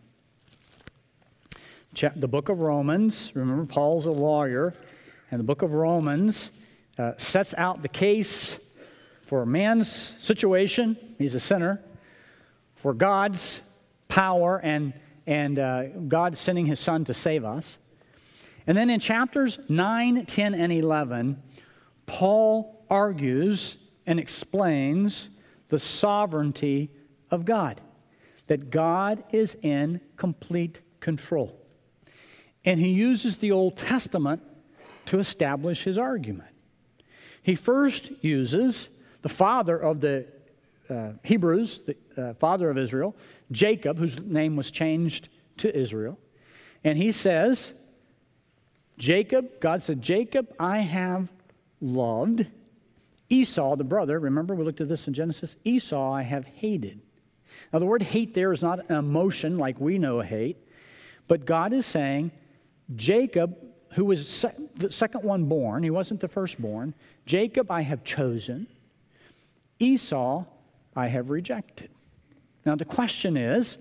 the 2.19 2.27
book 2.27 2.49
of 2.49 2.59
Romans, 2.59 3.31
remember, 3.33 3.65
Paul's 3.65 4.05
a 4.05 4.11
lawyer, 4.11 4.73
and 5.31 5.39
the 5.39 5.45
book 5.45 5.61
of 5.61 5.73
Romans 5.73 6.51
uh, 6.99 7.13
sets 7.15 7.53
out 7.57 7.81
the 7.81 7.87
case 7.87 8.59
for 9.21 9.43
a 9.43 9.47
man's 9.47 10.13
situation, 10.19 10.97
he's 11.17 11.35
a 11.35 11.39
sinner, 11.39 11.81
for 12.75 12.93
God's 12.93 13.61
power 14.09 14.57
and, 14.57 14.93
and 15.25 15.57
uh, 15.57 15.83
God 16.09 16.37
sending 16.37 16.65
his 16.65 16.81
son 16.81 17.05
to 17.05 17.13
save 17.13 17.45
us. 17.45 17.77
And 18.67 18.75
then 18.75 18.89
in 18.89 18.99
chapters 18.99 19.57
9, 19.69 20.25
10, 20.25 20.53
and 20.53 20.73
11, 20.73 21.41
Paul 22.07 22.85
argues 22.89 23.77
and 24.05 24.19
explains 24.19 25.29
the 25.69 25.79
sovereignty 25.79 26.91
of 27.31 27.45
God, 27.45 27.81
that 28.47 28.69
God 28.69 29.23
is 29.31 29.57
in 29.61 29.99
complete 30.17 30.81
control. 30.99 31.59
And 32.63 32.79
he 32.79 32.89
uses 32.89 33.37
the 33.37 33.51
Old 33.51 33.77
Testament 33.77 34.41
to 35.07 35.19
establish 35.19 35.83
his 35.83 35.97
argument. 35.97 36.49
He 37.43 37.55
first 37.55 38.11
uses 38.21 38.89
the 39.21 39.29
father 39.29 39.77
of 39.77 40.01
the 40.01 40.25
uh, 40.89 41.11
Hebrews, 41.23 41.81
the 41.85 41.95
uh, 42.17 42.33
father 42.35 42.69
of 42.69 42.77
Israel, 42.77 43.15
Jacob, 43.51 43.97
whose 43.97 44.19
name 44.19 44.55
was 44.55 44.71
changed 44.71 45.29
to 45.57 45.75
Israel. 45.75 46.17
And 46.83 46.97
he 46.97 47.11
says, 47.11 47.73
Jacob, 48.97 49.59
God 49.59 49.81
said, 49.81 50.01
Jacob, 50.01 50.47
I 50.59 50.79
have 50.79 51.31
loved. 51.81 52.47
Esau, 53.29 53.75
the 53.75 53.83
brother, 53.83 54.19
remember 54.19 54.53
we 54.55 54.63
looked 54.63 54.81
at 54.81 54.89
this 54.89 55.07
in 55.07 55.13
Genesis? 55.13 55.55
Esau, 55.63 56.11
I 56.13 56.21
have 56.21 56.45
hated. 56.45 57.01
Now, 57.73 57.79
the 57.79 57.85
word 57.85 58.03
hate 58.03 58.33
there 58.33 58.51
is 58.51 58.61
not 58.61 58.89
an 58.89 58.95
emotion 58.95 59.57
like 59.57 59.79
we 59.79 59.97
know 59.97 60.19
hate, 60.21 60.57
but 61.27 61.45
God 61.45 61.73
is 61.73 61.85
saying, 61.85 62.31
Jacob, 62.95 63.57
who 63.93 64.05
was 64.05 64.45
the 64.75 64.91
second 64.91 65.23
one 65.23 65.45
born, 65.45 65.83
he 65.83 65.89
wasn't 65.89 66.19
the 66.19 66.27
firstborn, 66.27 66.93
Jacob 67.25 67.71
I 67.71 67.81
have 67.81 68.03
chosen, 68.03 68.67
Esau 69.79 70.45
I 70.95 71.07
have 71.07 71.29
rejected. 71.29 71.89
Now, 72.65 72.75
the 72.75 72.85
question 72.85 73.37
is, 73.37 73.77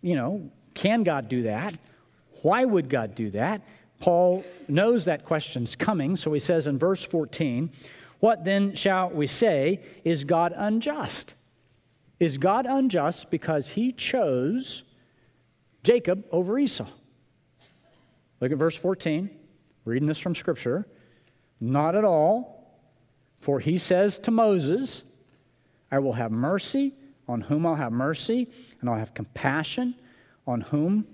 you 0.00 0.14
know, 0.14 0.50
can 0.74 1.02
God 1.02 1.28
do 1.28 1.42
that? 1.42 1.74
Why 2.42 2.64
would 2.64 2.88
God 2.88 3.14
do 3.14 3.30
that? 3.30 3.62
Paul 4.00 4.44
knows 4.68 5.04
that 5.06 5.24
question's 5.24 5.74
coming, 5.74 6.16
so 6.16 6.32
he 6.32 6.40
says 6.40 6.66
in 6.66 6.78
verse 6.78 7.02
14, 7.02 7.70
What 8.20 8.44
then 8.44 8.74
shall 8.74 9.10
we 9.10 9.26
say? 9.26 9.80
Is 10.04 10.24
God 10.24 10.52
unjust? 10.56 11.34
Is 12.18 12.38
God 12.38 12.66
unjust 12.66 13.30
because 13.30 13.68
he 13.68 13.92
chose 13.92 14.82
Jacob 15.84 16.24
over 16.32 16.58
Esau? 16.58 16.88
Look 18.40 18.52
at 18.52 18.58
verse 18.58 18.76
14, 18.76 19.30
reading 19.84 20.06
this 20.06 20.18
from 20.18 20.34
Scripture. 20.34 20.86
Not 21.60 21.94
at 21.94 22.04
all, 22.04 22.76
for 23.40 23.60
he 23.60 23.78
says 23.78 24.18
to 24.20 24.30
Moses, 24.30 25.02
I 25.90 25.98
will 25.98 26.12
have 26.12 26.30
mercy 26.30 26.94
on 27.28 27.40
whom 27.40 27.66
I'll 27.66 27.74
have 27.74 27.92
mercy, 27.92 28.48
and 28.80 28.88
I'll 28.88 28.98
have 28.98 29.14
compassion 29.14 29.94
on 30.46 30.62
whom 30.62 31.06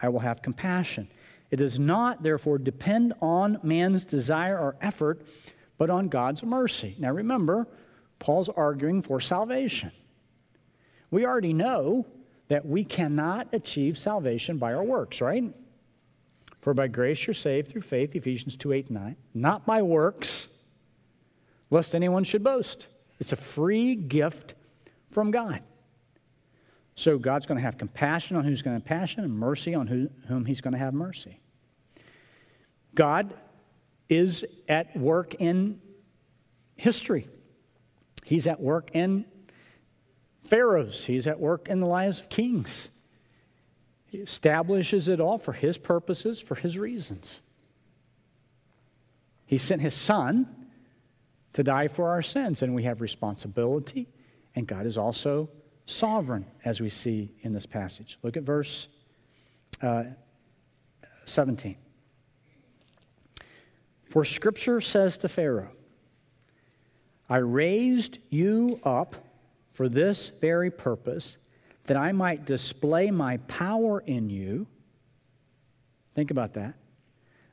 I 0.00 0.08
will 0.08 0.20
have 0.20 0.42
compassion. 0.42 1.08
It 1.50 1.56
does 1.56 1.78
not, 1.78 2.22
therefore, 2.22 2.58
depend 2.58 3.12
on 3.20 3.58
man's 3.62 4.04
desire 4.04 4.58
or 4.58 4.76
effort, 4.80 5.22
but 5.78 5.90
on 5.90 6.08
God's 6.08 6.42
mercy. 6.42 6.94
Now 6.98 7.10
remember, 7.12 7.66
Paul's 8.18 8.48
arguing 8.48 9.02
for 9.02 9.20
salvation. 9.20 9.92
We 11.10 11.26
already 11.26 11.52
know 11.52 12.06
that 12.48 12.66
we 12.66 12.84
cannot 12.84 13.48
achieve 13.52 13.98
salvation 13.98 14.58
by 14.58 14.74
our 14.74 14.82
works, 14.82 15.20
right? 15.20 15.44
For 16.60 16.74
by 16.74 16.88
grace 16.88 17.26
you're 17.26 17.34
saved 17.34 17.70
through 17.70 17.82
faith, 17.82 18.14
Ephesians 18.14 18.56
2 18.56 18.72
8 18.72 18.90
9, 18.90 19.16
not 19.34 19.66
by 19.66 19.82
works, 19.82 20.48
lest 21.70 21.94
anyone 21.94 22.24
should 22.24 22.42
boast. 22.42 22.86
It's 23.20 23.32
a 23.32 23.36
free 23.36 23.94
gift 23.94 24.54
from 25.10 25.30
God. 25.30 25.60
So 26.96 27.18
God's 27.18 27.46
going 27.46 27.58
to 27.58 27.64
have 27.64 27.76
compassion 27.76 28.36
on 28.36 28.44
who's 28.44 28.62
going 28.62 28.74
to 28.74 28.80
have 28.80 28.86
compassion 28.86 29.24
and 29.24 29.32
mercy 29.32 29.74
on 29.74 29.86
who, 29.86 30.08
whom 30.28 30.44
he's 30.44 30.60
going 30.60 30.72
to 30.72 30.78
have 30.78 30.94
mercy. 30.94 31.40
God 32.94 33.34
is 34.14 34.44
at 34.68 34.96
work 34.96 35.34
in 35.34 35.80
history. 36.76 37.28
He's 38.24 38.46
at 38.46 38.60
work 38.60 38.90
in 38.94 39.24
pharaohs. 40.44 41.04
He's 41.04 41.26
at 41.26 41.38
work 41.38 41.68
in 41.68 41.80
the 41.80 41.86
lives 41.86 42.20
of 42.20 42.28
kings. 42.28 42.88
He 44.06 44.18
establishes 44.18 45.08
it 45.08 45.20
all 45.20 45.38
for 45.38 45.52
his 45.52 45.76
purposes, 45.76 46.40
for 46.40 46.54
his 46.54 46.78
reasons. 46.78 47.40
He 49.46 49.58
sent 49.58 49.82
his 49.82 49.94
son 49.94 50.46
to 51.52 51.62
die 51.62 51.88
for 51.88 52.10
our 52.10 52.22
sins, 52.22 52.62
and 52.62 52.74
we 52.74 52.84
have 52.84 53.00
responsibility, 53.00 54.08
and 54.54 54.66
God 54.66 54.86
is 54.86 54.96
also 54.96 55.48
sovereign, 55.86 56.46
as 56.64 56.80
we 56.80 56.88
see 56.88 57.32
in 57.42 57.52
this 57.52 57.66
passage. 57.66 58.18
Look 58.22 58.36
at 58.36 58.42
verse 58.42 58.88
uh, 59.82 60.04
17. 61.24 61.76
For 64.14 64.24
scripture 64.24 64.80
says 64.80 65.18
to 65.18 65.28
Pharaoh, 65.28 65.72
I 67.28 67.38
raised 67.38 68.18
you 68.30 68.78
up 68.84 69.16
for 69.72 69.88
this 69.88 70.30
very 70.40 70.70
purpose 70.70 71.36
that 71.86 71.96
I 71.96 72.12
might 72.12 72.44
display 72.44 73.10
my 73.10 73.38
power 73.48 74.04
in 74.06 74.30
you. 74.30 74.68
Think 76.14 76.30
about 76.30 76.54
that. 76.54 76.74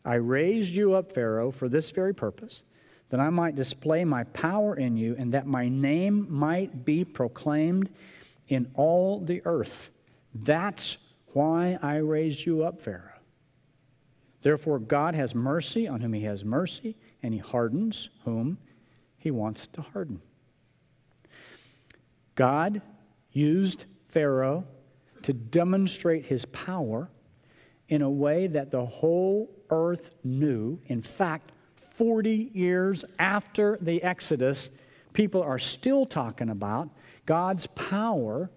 I 0.05 0.13
raised 0.13 0.75
you 0.75 0.93
up, 0.93 1.15
Pharaoh, 1.15 1.49
for 1.49 1.67
this 1.67 1.89
very 1.89 2.13
purpose, 2.13 2.61
that 3.09 3.19
I 3.19 3.31
might 3.31 3.55
display 3.55 4.05
my 4.05 4.25
power 4.25 4.75
in 4.75 4.95
you, 4.95 5.15
and 5.17 5.33
that 5.33 5.47
my 5.47 5.67
name 5.67 6.27
might 6.29 6.85
be 6.85 7.03
proclaimed 7.03 7.89
in 8.49 8.69
all 8.75 9.19
the 9.19 9.41
earth. 9.45 9.89
That's 10.35 10.97
why 11.33 11.79
I 11.81 11.95
raised 11.95 12.45
you 12.45 12.63
up, 12.63 12.79
Pharaoh. 12.79 13.10
Therefore, 14.41 14.79
God 14.79 15.15
has 15.15 15.35
mercy 15.35 15.87
on 15.87 16.01
whom 16.01 16.13
he 16.13 16.23
has 16.23 16.43
mercy, 16.43 16.95
and 17.21 17.33
he 17.33 17.39
hardens 17.39 18.09
whom 18.25 18.57
he 19.17 19.31
wants 19.31 19.67
to 19.67 19.81
harden. 19.81 20.21
God 22.35 22.81
used 23.31 23.85
Pharaoh 24.09 24.65
to 25.23 25.33
demonstrate 25.33 26.25
his 26.25 26.45
power 26.45 27.09
in 27.89 28.01
a 28.01 28.09
way 28.09 28.47
that 28.47 28.71
the 28.71 28.85
whole 28.85 29.49
earth 29.69 30.11
knew. 30.23 30.79
In 30.87 31.01
fact, 31.01 31.51
40 31.91 32.51
years 32.53 33.05
after 33.19 33.77
the 33.81 34.01
Exodus, 34.01 34.69
people 35.13 35.43
are 35.43 35.59
still 35.59 36.05
talking 36.05 36.49
about 36.49 36.89
God's 37.25 37.67
power, 37.67 38.49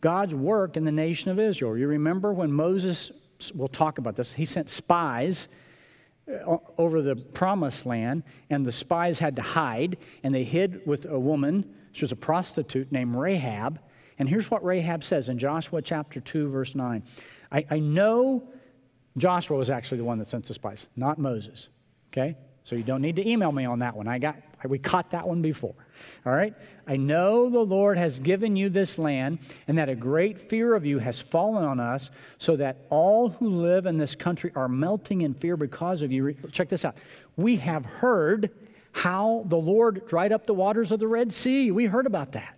God's 0.00 0.34
work 0.34 0.76
in 0.76 0.84
the 0.84 0.90
nation 0.92 1.30
of 1.30 1.38
Israel. 1.38 1.76
You 1.76 1.86
remember 1.86 2.32
when 2.32 2.50
Moses, 2.50 3.12
we'll 3.54 3.68
talk 3.68 3.98
about 3.98 4.14
this, 4.14 4.32
he 4.32 4.44
sent 4.44 4.68
spies 4.70 5.48
uh, 6.28 6.58
over 6.78 7.02
the 7.02 7.16
promised 7.16 7.86
land, 7.86 8.22
and 8.50 8.64
the 8.64 8.72
spies 8.72 9.18
had 9.18 9.34
to 9.36 9.42
hide, 9.42 9.96
and 10.22 10.34
they 10.34 10.44
hid 10.44 10.86
with 10.86 11.06
a 11.06 11.18
woman. 11.18 11.74
She 11.92 12.04
was 12.04 12.12
a 12.12 12.16
prostitute 12.16 12.92
named 12.92 13.16
Rahab 13.16 13.80
and 14.22 14.28
here's 14.28 14.50
what 14.50 14.64
Rahab 14.64 15.02
says 15.02 15.28
in 15.28 15.36
Joshua 15.36 15.82
chapter 15.82 16.20
2, 16.20 16.48
verse 16.48 16.76
9. 16.76 17.02
I, 17.50 17.66
I 17.70 17.78
know 17.80 18.44
Joshua 19.16 19.56
was 19.56 19.70
actually 19.70 19.98
the 19.98 20.04
one 20.04 20.18
that 20.18 20.28
sent 20.28 20.44
the 20.44 20.54
spies, 20.54 20.86
not 20.94 21.18
Moses. 21.18 21.68
Okay? 22.12 22.36
So 22.64 22.76
you 22.76 22.84
don't 22.84 23.02
need 23.02 23.16
to 23.16 23.28
email 23.28 23.50
me 23.50 23.64
on 23.64 23.80
that 23.80 23.96
one. 23.96 24.06
I 24.06 24.20
got 24.20 24.36
we 24.70 24.78
caught 24.78 25.10
that 25.10 25.26
one 25.26 25.42
before. 25.42 25.74
All 26.26 26.32
right? 26.32 26.54
I 26.86 26.96
know 26.96 27.50
the 27.50 27.60
Lord 27.60 27.98
has 27.98 28.18
given 28.20 28.56
you 28.56 28.68
this 28.68 28.98
land 28.98 29.38
and 29.68 29.78
that 29.78 29.88
a 29.88 29.94
great 29.94 30.48
fear 30.48 30.74
of 30.74 30.84
you 30.84 30.98
has 30.98 31.20
fallen 31.20 31.64
on 31.64 31.80
us 31.80 32.10
so 32.38 32.56
that 32.56 32.86
all 32.90 33.30
who 33.30 33.48
live 33.48 33.86
in 33.86 33.98
this 33.98 34.14
country 34.14 34.52
are 34.54 34.68
melting 34.68 35.22
in 35.22 35.34
fear 35.34 35.56
because 35.56 36.02
of 36.02 36.12
you. 36.12 36.34
Check 36.50 36.68
this 36.68 36.84
out. 36.84 36.96
We 37.36 37.56
have 37.56 37.84
heard 37.84 38.50
how 38.92 39.44
the 39.48 39.56
Lord 39.56 40.06
dried 40.06 40.32
up 40.32 40.46
the 40.46 40.54
waters 40.54 40.92
of 40.92 41.00
the 41.00 41.08
Red 41.08 41.32
Sea. 41.32 41.70
We 41.70 41.86
heard 41.86 42.06
about 42.06 42.32
that 42.32 42.56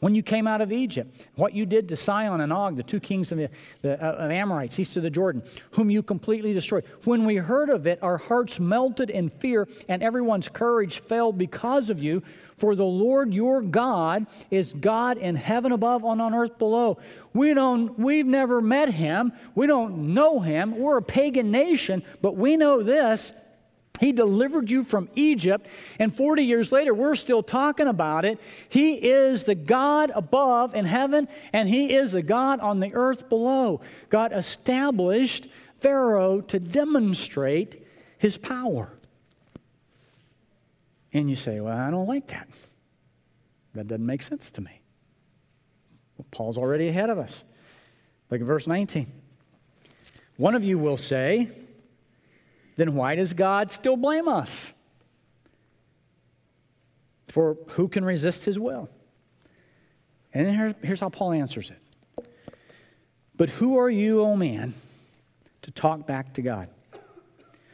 when 0.00 0.14
you 0.14 0.22
came 0.22 0.46
out 0.46 0.60
of 0.60 0.70
Egypt, 0.70 1.12
what 1.34 1.52
you 1.52 1.66
did 1.66 1.88
to 1.88 1.96
Sihon 1.96 2.40
and 2.40 2.52
Og, 2.52 2.76
the 2.76 2.82
two 2.82 3.00
kings 3.00 3.32
of 3.32 3.38
the, 3.38 3.50
the 3.82 3.94
uh, 4.04 4.12
of 4.12 4.30
Amorites 4.30 4.78
east 4.78 4.96
of 4.96 5.02
the 5.02 5.10
Jordan, 5.10 5.42
whom 5.72 5.90
you 5.90 6.02
completely 6.02 6.52
destroyed. 6.52 6.84
When 7.04 7.24
we 7.24 7.36
heard 7.36 7.68
of 7.68 7.86
it, 7.86 7.98
our 8.02 8.16
hearts 8.16 8.60
melted 8.60 9.10
in 9.10 9.28
fear, 9.28 9.66
and 9.88 10.02
everyone's 10.02 10.48
courage 10.48 11.00
fell 11.00 11.32
because 11.32 11.90
of 11.90 12.00
you. 12.00 12.22
For 12.58 12.74
the 12.74 12.84
Lord 12.84 13.32
your 13.32 13.62
God 13.62 14.26
is 14.50 14.72
God 14.80 15.16
in 15.18 15.36
heaven 15.36 15.72
above 15.72 16.04
and 16.04 16.20
on 16.20 16.34
earth 16.34 16.58
below. 16.58 16.98
We 17.32 17.54
don't, 17.54 17.96
we've 17.98 18.26
never 18.26 18.60
met 18.60 18.90
him. 18.90 19.32
We 19.54 19.68
don't 19.68 20.14
know 20.14 20.40
him. 20.40 20.76
We're 20.76 20.98
a 20.98 21.02
pagan 21.02 21.52
nation, 21.52 22.02
but 22.20 22.36
we 22.36 22.56
know 22.56 22.82
this 22.82 23.32
he 24.00 24.12
delivered 24.12 24.70
you 24.70 24.84
from 24.84 25.08
Egypt, 25.14 25.66
and 25.98 26.16
40 26.16 26.44
years 26.44 26.70
later, 26.70 26.94
we're 26.94 27.16
still 27.16 27.42
talking 27.42 27.88
about 27.88 28.24
it. 28.24 28.38
He 28.68 28.94
is 28.94 29.44
the 29.44 29.54
God 29.54 30.12
above 30.14 30.74
in 30.74 30.84
heaven, 30.84 31.28
and 31.52 31.68
He 31.68 31.94
is 31.94 32.12
the 32.12 32.22
God 32.22 32.60
on 32.60 32.80
the 32.80 32.94
earth 32.94 33.28
below. 33.28 33.80
God 34.08 34.32
established 34.32 35.48
Pharaoh 35.80 36.40
to 36.42 36.58
demonstrate 36.58 37.86
His 38.18 38.38
power. 38.38 38.92
And 41.12 41.28
you 41.28 41.36
say, 41.36 41.60
Well, 41.60 41.76
I 41.76 41.90
don't 41.90 42.06
like 42.06 42.28
that. 42.28 42.48
That 43.74 43.88
doesn't 43.88 44.06
make 44.06 44.22
sense 44.22 44.50
to 44.52 44.60
me. 44.60 44.80
Well, 46.16 46.26
Paul's 46.30 46.58
already 46.58 46.88
ahead 46.88 47.10
of 47.10 47.18
us. 47.18 47.44
Look 48.30 48.40
at 48.40 48.46
verse 48.46 48.66
19. 48.66 49.10
One 50.36 50.54
of 50.54 50.64
you 50.64 50.78
will 50.78 50.96
say, 50.96 51.50
then 52.78 52.94
why 52.94 53.16
does 53.16 53.32
God 53.32 53.72
still 53.72 53.96
blame 53.96 54.28
us? 54.28 54.48
For 57.26 57.58
who 57.70 57.88
can 57.88 58.04
resist 58.04 58.44
his 58.44 58.56
will? 58.56 58.88
And 60.32 60.48
here's, 60.48 60.74
here's 60.82 61.00
how 61.00 61.08
Paul 61.08 61.32
answers 61.32 61.70
it. 61.70 62.28
But 63.36 63.50
who 63.50 63.78
are 63.78 63.90
you, 63.90 64.22
O 64.22 64.36
man, 64.36 64.74
to 65.62 65.72
talk 65.72 66.06
back 66.06 66.34
to 66.34 66.42
God? 66.42 66.68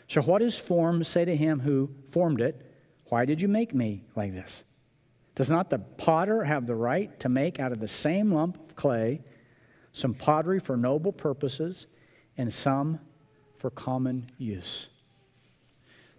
So, 0.08 0.22
what 0.22 0.38
does 0.38 0.56
form 0.56 1.04
say 1.04 1.26
to 1.26 1.36
him 1.36 1.60
who 1.60 1.90
formed 2.10 2.40
it? 2.40 2.72
Why 3.10 3.26
did 3.26 3.42
you 3.42 3.48
make 3.48 3.74
me 3.74 4.04
like 4.16 4.32
this? 4.32 4.64
Does 5.34 5.50
not 5.50 5.68
the 5.68 5.78
potter 5.78 6.44
have 6.44 6.66
the 6.66 6.74
right 6.74 7.18
to 7.20 7.28
make 7.28 7.60
out 7.60 7.72
of 7.72 7.80
the 7.80 7.88
same 7.88 8.32
lump 8.32 8.56
of 8.56 8.74
clay 8.74 9.20
some 9.92 10.14
pottery 10.14 10.60
for 10.60 10.78
noble 10.78 11.12
purposes 11.12 11.86
and 12.38 12.50
some 12.50 13.00
for 13.58 13.70
common 13.70 14.30
use? 14.38 14.88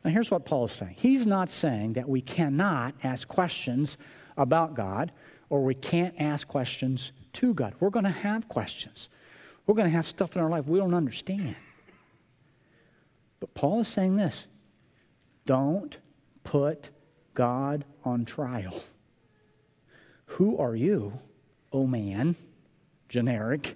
Now, 0.05 0.11
here's 0.11 0.29
what 0.29 0.45
Paul 0.45 0.65
is 0.65 0.71
saying 0.71 0.93
He's 0.97 1.25
not 1.25 1.51
saying 1.51 1.93
that 1.93 2.07
we 2.07 2.21
cannot 2.21 2.93
ask 3.03 3.27
questions 3.27 3.97
about 4.37 4.75
God 4.75 5.11
or 5.49 5.63
we 5.63 5.73
can't 5.73 6.13
ask 6.19 6.47
questions 6.47 7.11
to 7.33 7.53
God. 7.53 7.73
We're 7.79 7.89
going 7.89 8.05
to 8.05 8.11
have 8.11 8.47
questions. 8.47 9.09
We're 9.65 9.73
going 9.73 9.87
to 9.87 9.95
have 9.95 10.07
stuff 10.07 10.35
in 10.35 10.41
our 10.43 10.49
life 10.49 10.67
we 10.67 10.77
don't 10.77 10.93
understand. 10.93 11.55
But 13.39 13.53
Paul 13.55 13.81
is 13.81 13.87
saying 13.87 14.15
this 14.15 14.45
don't 15.47 15.97
put 16.43 16.91
God 17.33 17.83
on 18.03 18.25
trial. 18.25 18.83
Who 20.27 20.57
are 20.59 20.75
you, 20.75 21.19
oh 21.73 21.87
man, 21.87 22.35
generic, 23.09 23.75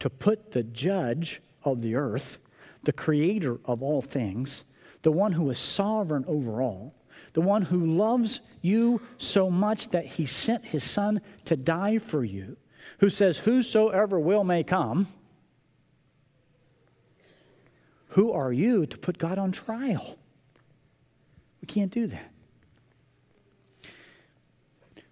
to 0.00 0.10
put 0.10 0.52
the 0.52 0.64
judge 0.64 1.40
of 1.62 1.80
the 1.80 1.94
earth, 1.94 2.38
the 2.82 2.92
creator 2.92 3.58
of 3.64 3.82
all 3.82 4.02
things, 4.02 4.64
the 5.04 5.12
one 5.12 5.32
who 5.32 5.50
is 5.50 5.58
sovereign 5.58 6.24
over 6.26 6.60
all, 6.60 6.94
the 7.34 7.40
one 7.40 7.62
who 7.62 7.86
loves 7.86 8.40
you 8.62 9.00
so 9.18 9.50
much 9.50 9.88
that 9.90 10.06
he 10.06 10.26
sent 10.26 10.64
his 10.64 10.82
son 10.82 11.20
to 11.44 11.56
die 11.56 11.98
for 11.98 12.24
you, 12.24 12.56
who 12.98 13.10
says, 13.10 13.38
Whosoever 13.38 14.18
will 14.18 14.44
may 14.44 14.64
come. 14.64 15.06
Who 18.08 18.32
are 18.32 18.52
you 18.52 18.86
to 18.86 18.96
put 18.96 19.18
God 19.18 19.38
on 19.38 19.52
trial? 19.52 20.18
We 21.60 21.66
can't 21.66 21.92
do 21.92 22.06
that. 22.06 22.30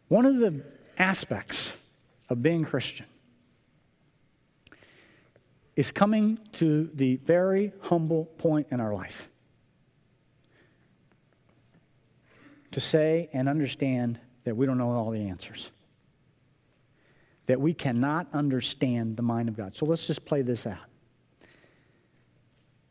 One 0.09 0.25
of 0.25 0.39
the 0.39 0.63
aspects 0.99 1.73
of 2.31 2.43
being 2.43 2.65
Christian 2.65 3.07
is 5.77 5.91
coming 5.91 6.39
to 6.53 6.89
the 6.95 7.17
very 7.17 7.73
humble 7.81 8.27
point 8.39 8.69
in 8.71 8.81
our 8.81 8.95
life 8.95 9.29
to 12.73 12.81
say 12.81 13.29
and 13.33 13.49
understand 13.49 14.19
that 14.45 14.57
we 14.57 14.67
don't 14.67 14.79
know 14.79 14.91
all 14.91 15.11
the 15.11 15.29
answers, 15.29 15.71
that 17.47 17.61
we 17.61 17.73
cannot 17.75 18.27
understand 18.33 19.17
the 19.17 19.23
mind 19.23 19.49
of 19.49 19.57
God. 19.57 19.77
So 19.77 19.87
let's 19.87 20.07
just 20.07 20.25
play 20.25 20.43
this 20.43 20.67
out. 20.67 20.79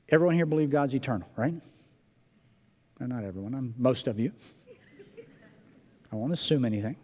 Everyone 0.10 0.36
here 0.36 0.46
believe 0.46 0.70
God's 0.70 0.94
eternal, 0.94 1.28
right? 1.36 1.54
No, 3.00 3.06
not 3.06 3.24
everyone, 3.24 3.56
I'm, 3.56 3.74
most 3.78 4.08
of 4.08 4.20
you. 4.20 4.32
I 6.12 6.16
won't 6.16 6.34
assume 6.34 6.66
anything. 6.66 6.98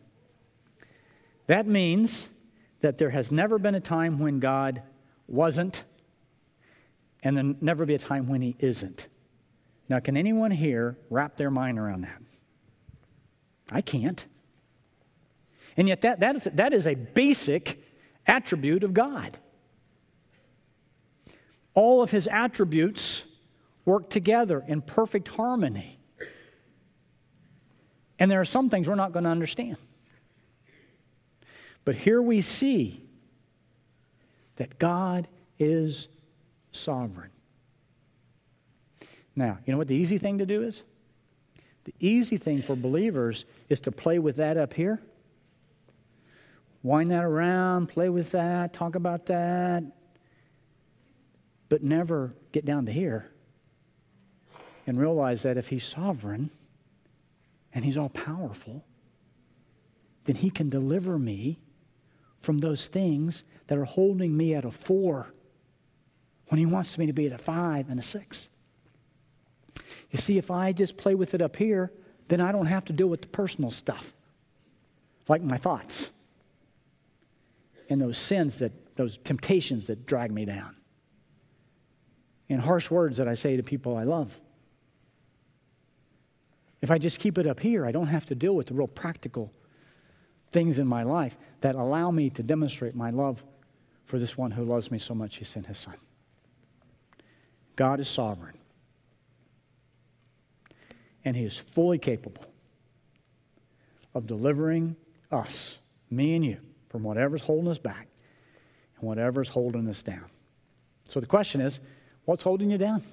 That 1.47 1.65
means 1.65 2.27
that 2.81 2.97
there 2.97 3.09
has 3.09 3.31
never 3.31 3.57
been 3.57 3.75
a 3.75 3.79
time 3.79 4.19
when 4.19 4.39
God 4.39 4.81
wasn't, 5.27 5.83
and 7.23 7.37
there'll 7.37 7.55
never 7.61 7.85
be 7.85 7.95
a 7.95 7.99
time 7.99 8.27
when 8.27 8.41
He 8.41 8.55
isn't. 8.59 9.07
Now, 9.89 9.99
can 9.99 10.17
anyone 10.17 10.51
here 10.51 10.97
wrap 11.09 11.37
their 11.37 11.49
mind 11.49 11.79
around 11.79 12.01
that? 12.01 12.21
I 13.71 13.81
can't. 13.81 14.25
And 15.75 15.87
yet, 15.87 16.01
that, 16.01 16.19
that, 16.21 16.35
is, 16.35 16.47
that 16.53 16.73
is 16.73 16.87
a 16.87 16.95
basic 16.95 17.83
attribute 18.25 18.83
of 18.83 18.93
God. 18.93 19.37
All 21.73 22.01
of 22.01 22.09
his 22.09 22.27
attributes 22.27 23.23
work 23.85 24.09
together 24.09 24.63
in 24.67 24.81
perfect 24.81 25.27
harmony. 25.27 25.99
And 28.19 28.31
there 28.31 28.41
are 28.41 28.45
some 28.45 28.69
things 28.69 28.87
we're 28.87 28.95
not 28.95 29.13
going 29.13 29.25
to 29.25 29.29
understand. 29.29 29.77
But 31.85 31.95
here 31.95 32.21
we 32.21 32.41
see 32.41 33.03
that 34.55 34.79
God 34.79 35.27
is 35.59 36.07
sovereign. 36.71 37.29
Now, 39.35 39.59
you 39.65 39.71
know 39.71 39.77
what 39.77 39.87
the 39.87 39.95
easy 39.95 40.17
thing 40.17 40.39
to 40.39 40.45
do 40.45 40.63
is? 40.63 40.83
The 41.87 41.93
easy 42.01 42.35
thing 42.35 42.61
for 42.61 42.75
believers 42.75 43.45
is 43.69 43.79
to 43.81 43.93
play 43.93 44.19
with 44.19 44.35
that 44.35 44.57
up 44.57 44.73
here. 44.73 44.99
Wind 46.83 47.11
that 47.11 47.23
around, 47.23 47.87
play 47.87 48.09
with 48.09 48.31
that, 48.31 48.73
talk 48.73 48.95
about 48.95 49.27
that, 49.27 49.83
but 51.69 51.83
never 51.83 52.33
get 52.51 52.65
down 52.65 52.85
to 52.87 52.91
here 52.91 53.31
and 54.85 54.99
realize 54.99 55.43
that 55.43 55.55
if 55.55 55.69
He's 55.69 55.85
sovereign 55.85 56.49
and 57.73 57.85
He's 57.85 57.97
all 57.97 58.09
powerful, 58.09 58.83
then 60.25 60.35
He 60.35 60.49
can 60.49 60.69
deliver 60.69 61.17
me 61.17 61.57
from 62.41 62.57
those 62.57 62.87
things 62.87 63.45
that 63.67 63.77
are 63.77 63.85
holding 63.85 64.35
me 64.35 64.55
at 64.55 64.65
a 64.65 64.71
four 64.71 65.33
when 66.49 66.59
He 66.59 66.65
wants 66.65 66.97
me 66.97 67.05
to 67.05 67.13
be 67.13 67.27
at 67.27 67.31
a 67.31 67.37
five 67.37 67.89
and 67.89 67.97
a 67.97 68.03
six. 68.03 68.49
You 70.11 70.19
see, 70.19 70.37
if 70.37 70.51
I 70.51 70.71
just 70.71 70.97
play 70.97 71.15
with 71.15 71.33
it 71.33 71.41
up 71.41 71.55
here, 71.55 71.91
then 72.27 72.41
I 72.41 72.51
don't 72.51 72.65
have 72.65 72.85
to 72.85 72.93
deal 72.93 73.07
with 73.07 73.21
the 73.21 73.27
personal 73.27 73.69
stuff, 73.69 74.13
like 75.27 75.41
my 75.41 75.57
thoughts 75.57 76.09
and 77.89 78.01
those 78.01 78.17
sins 78.17 78.59
that, 78.59 78.71
those 78.95 79.17
temptations 79.17 79.87
that 79.87 80.05
drag 80.05 80.31
me 80.31 80.45
down, 80.45 80.75
and 82.49 82.61
harsh 82.61 82.89
words 82.89 83.17
that 83.17 83.27
I 83.27 83.33
say 83.33 83.57
to 83.57 83.63
people 83.63 83.95
I 83.95 84.03
love. 84.03 84.37
If 86.81 86.91
I 86.91 86.97
just 86.97 87.19
keep 87.19 87.37
it 87.37 87.47
up 87.47 87.59
here, 87.59 87.85
I 87.85 87.91
don't 87.91 88.07
have 88.07 88.25
to 88.27 88.35
deal 88.35 88.55
with 88.55 88.67
the 88.67 88.73
real 88.73 88.87
practical 88.87 89.51
things 90.51 90.79
in 90.79 90.87
my 90.87 91.03
life 91.03 91.37
that 91.61 91.75
allow 91.75 92.11
me 92.11 92.29
to 92.31 92.43
demonstrate 92.43 92.95
my 92.95 93.09
love 93.09 93.43
for 94.05 94.19
this 94.19 94.37
one 94.37 94.51
who 94.51 94.63
loves 94.63 94.91
me 94.91 94.97
so 94.97 95.13
much 95.13 95.37
he 95.37 95.45
sent 95.45 95.65
his 95.65 95.77
son. 95.77 95.95
God 97.75 97.99
is 97.99 98.07
sovereign 98.07 98.57
and 101.27 101.35
He 101.35 101.43
is 101.43 101.57
fully 101.57 101.97
capable 101.97 102.45
of 104.13 104.25
delivering 104.25 104.95
us, 105.31 105.77
me 106.09 106.35
and 106.35 106.45
you, 106.45 106.57
from 106.89 107.03
whatever's 107.03 107.41
holding 107.41 107.69
us 107.69 107.77
back 107.77 108.07
and 108.97 109.07
whatever's 109.07 109.49
holding 109.49 109.87
us 109.87 110.01
down. 110.01 110.25
So 111.05 111.19
the 111.19 111.25
question 111.25 111.61
is 111.61 111.79
what's 112.25 112.43
holding 112.43 112.71
you 112.71 112.77
down? 112.77 113.03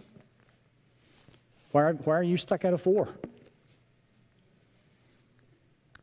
Why 1.73 1.83
are, 1.83 1.93
why 1.93 2.15
are 2.15 2.23
you 2.23 2.37
stuck 2.37 2.65
at 2.65 2.73
a 2.73 2.79
four? 2.79 3.09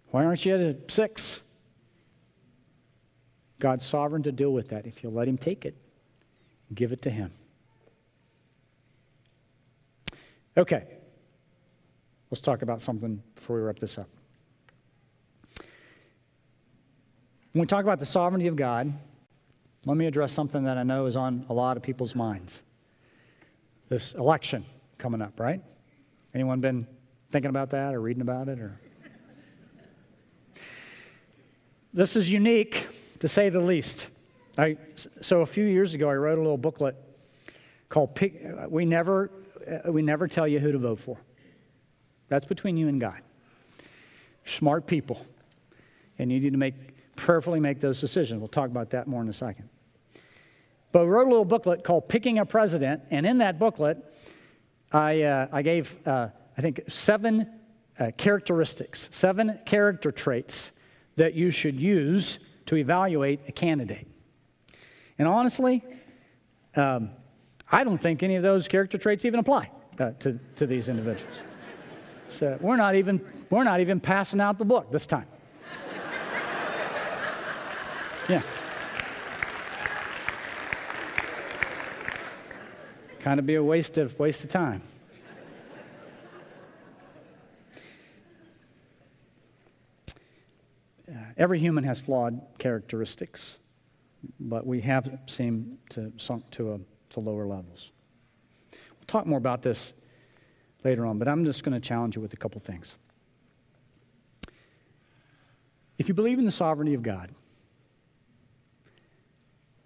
Why 0.09 0.25
aren't 0.25 0.45
you 0.45 0.53
at 0.53 0.59
a 0.59 0.75
six? 0.89 1.39
God's 3.59 3.85
sovereign 3.85 4.23
to 4.23 4.31
deal 4.31 4.51
with 4.51 4.69
that 4.69 4.85
if 4.85 5.01
you'll 5.01 5.13
let 5.13 5.27
Him 5.27 5.37
take 5.37 5.65
it 5.65 5.75
give 6.73 6.91
it 6.91 7.01
to 7.03 7.09
Him. 7.09 7.31
Okay. 10.57 10.85
Let's 12.31 12.39
talk 12.41 12.61
about 12.61 12.81
something 12.81 13.21
before 13.35 13.57
we 13.57 13.61
wrap 13.61 13.77
this 13.77 13.97
up. 13.97 14.07
When 17.51 17.59
we 17.59 17.67
talk 17.67 17.83
about 17.83 17.99
the 17.99 18.05
sovereignty 18.05 18.47
of 18.47 18.55
God, 18.55 18.93
let 19.85 19.97
me 19.97 20.05
address 20.05 20.31
something 20.31 20.63
that 20.63 20.77
I 20.77 20.83
know 20.83 21.07
is 21.07 21.17
on 21.17 21.45
a 21.49 21.53
lot 21.53 21.75
of 21.75 21.83
people's 21.83 22.15
minds. 22.15 22.63
This 23.89 24.13
election 24.13 24.65
coming 24.97 25.21
up, 25.21 25.41
right? 25.41 25.61
Anyone 26.33 26.61
been 26.61 26.87
thinking 27.31 27.49
about 27.49 27.71
that 27.71 27.93
or 27.93 27.99
reading 27.99 28.21
about 28.21 28.47
it 28.47 28.59
or 28.59 28.79
This 31.93 32.15
is 32.15 32.29
unique 32.29 32.87
to 33.19 33.27
say 33.27 33.49
the 33.49 33.59
least. 33.59 34.07
I, 34.57 34.77
so 35.19 35.41
a 35.41 35.45
few 35.45 35.65
years 35.65 35.93
ago 35.93 36.09
I 36.09 36.15
wrote 36.15 36.37
a 36.37 36.41
little 36.41 36.57
booklet 36.57 36.95
called 37.89 38.17
we 38.69 38.85
never 38.85 39.29
we 39.85 40.01
never 40.01 40.29
tell 40.29 40.47
you 40.47 40.59
who 40.59 40.71
to 40.71 40.77
vote 40.77 40.99
for. 40.99 41.17
That's 42.31 42.45
between 42.45 42.77
you 42.77 42.87
and 42.87 43.01
God. 43.01 43.19
Smart 44.45 44.87
people. 44.87 45.25
And 46.17 46.31
you 46.31 46.39
need 46.39 46.53
to 46.53 46.57
make 46.57 46.75
prayerfully 47.17 47.59
make 47.59 47.81
those 47.81 47.99
decisions. 47.99 48.39
We'll 48.39 48.47
talk 48.47 48.69
about 48.69 48.91
that 48.91 49.05
more 49.05 49.21
in 49.21 49.27
a 49.27 49.33
second. 49.33 49.67
But 50.93 51.01
we 51.01 51.07
wrote 51.07 51.27
a 51.27 51.29
little 51.29 51.43
booklet 51.43 51.83
called 51.83 52.07
Picking 52.07 52.39
a 52.39 52.45
President, 52.45 53.01
and 53.11 53.25
in 53.25 53.39
that 53.39 53.59
booklet, 53.59 53.97
I, 54.93 55.23
uh, 55.23 55.47
I 55.51 55.61
gave, 55.61 55.93
uh, 56.07 56.29
I 56.57 56.61
think, 56.61 56.79
seven 56.87 57.49
uh, 57.99 58.11
characteristics, 58.15 59.09
seven 59.11 59.59
character 59.65 60.09
traits 60.09 60.71
that 61.17 61.33
you 61.33 61.51
should 61.51 61.77
use 61.77 62.39
to 62.67 62.77
evaluate 62.77 63.41
a 63.49 63.51
candidate. 63.51 64.07
And 65.19 65.27
honestly, 65.27 65.83
um, 66.77 67.09
I 67.69 67.83
don't 67.83 68.01
think 68.01 68.23
any 68.23 68.37
of 68.37 68.43
those 68.43 68.69
character 68.69 68.97
traits 68.97 69.25
even 69.25 69.41
apply 69.41 69.69
uh, 69.99 70.11
to, 70.21 70.39
to 70.55 70.65
these 70.65 70.87
individuals. 70.87 71.35
So 72.31 72.57
we're 72.61 72.77
not 72.77 72.95
even 72.95 73.21
we're 73.49 73.63
not 73.63 73.81
even 73.81 73.99
passing 73.99 74.41
out 74.41 74.57
the 74.57 74.65
book 74.65 74.91
this 74.91 75.05
time. 75.05 75.27
Yeah. 78.29 78.41
Kind 83.19 83.39
of 83.39 83.45
be 83.45 83.55
a 83.55 83.63
waste 83.63 83.97
of 83.97 84.17
waste 84.17 84.43
of 84.43 84.49
time. 84.49 84.81
Uh, 91.09 91.13
every 91.37 91.59
human 91.59 91.83
has 91.83 91.99
flawed 91.99 92.39
characteristics, 92.57 93.57
but 94.39 94.65
we 94.65 94.79
have 94.81 95.19
seemed 95.27 95.77
to 95.89 96.13
sunk 96.17 96.49
to 96.51 96.73
a, 96.73 96.79
to 97.13 97.19
lower 97.19 97.45
levels. 97.45 97.91
We'll 98.71 99.07
talk 99.07 99.25
more 99.25 99.37
about 99.37 99.61
this 99.61 99.93
later 100.83 101.05
on, 101.05 101.17
but 101.17 101.27
I'm 101.27 101.45
just 101.45 101.63
going 101.63 101.79
to 101.79 101.85
challenge 101.85 102.15
you 102.15 102.21
with 102.21 102.33
a 102.33 102.37
couple 102.37 102.59
things. 102.59 102.95
If 105.97 106.07
you 106.07 106.13
believe 106.13 106.39
in 106.39 106.45
the 106.45 106.51
sovereignty 106.51 106.93
of 106.93 107.03
God, 107.03 107.31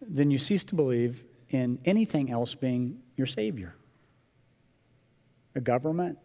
then 0.01 0.31
you 0.31 0.37
cease 0.37 0.63
to 0.65 0.75
believe 0.75 1.23
in 1.49 1.79
anything 1.85 2.31
else 2.31 2.55
being 2.55 2.99
your 3.15 3.27
Savior 3.27 3.75
a 5.55 5.61
government, 5.61 6.17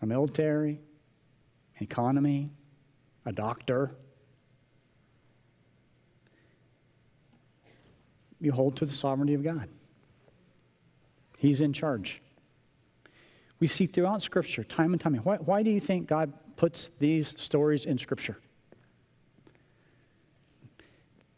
a 0.00 0.06
military, 0.06 0.80
an 1.76 1.82
economy, 1.82 2.50
a 3.26 3.32
doctor. 3.32 3.94
You 8.40 8.52
hold 8.52 8.76
to 8.76 8.86
the 8.86 8.92
sovereignty 8.92 9.34
of 9.34 9.42
God. 9.42 9.68
He's 11.36 11.60
in 11.60 11.74
charge. 11.74 12.22
We 13.60 13.66
see 13.66 13.86
throughout 13.86 14.22
Scripture, 14.22 14.64
time 14.64 14.92
and 14.92 15.00
time 15.00 15.14
again. 15.14 15.24
Why, 15.24 15.36
why 15.36 15.62
do 15.62 15.70
you 15.70 15.80
think 15.80 16.06
God 16.06 16.32
puts 16.56 16.90
these 16.98 17.34
stories 17.36 17.86
in 17.86 17.98
Scripture? 17.98 18.36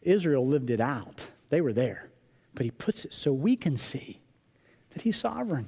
Israel 0.01 0.45
lived 0.47 0.69
it 0.69 0.81
out, 0.81 1.23
they 1.49 1.61
were 1.61 1.73
there. 1.73 2.09
But 2.53 2.65
He 2.65 2.71
puts 2.71 3.05
it 3.05 3.13
so 3.13 3.31
we 3.31 3.55
can 3.55 3.77
see 3.77 4.19
that 4.93 5.01
He's 5.01 5.17
sovereign, 5.17 5.67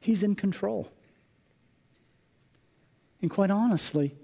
He's 0.00 0.22
in 0.22 0.34
control. 0.34 0.90
And 3.20 3.30
quite 3.30 3.52
honestly, 3.52 4.16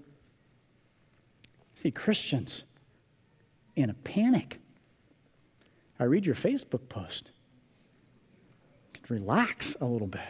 see 1.73 1.91
Christians 1.91 2.63
in 3.77 3.89
a 3.89 3.93
panic. 3.93 4.59
I 5.99 6.03
read 6.03 6.25
your 6.25 6.35
Facebook 6.35 6.89
post. 6.89 7.31
Relax 9.07 9.75
a 9.81 9.85
little 9.85 10.07
bit. 10.07 10.21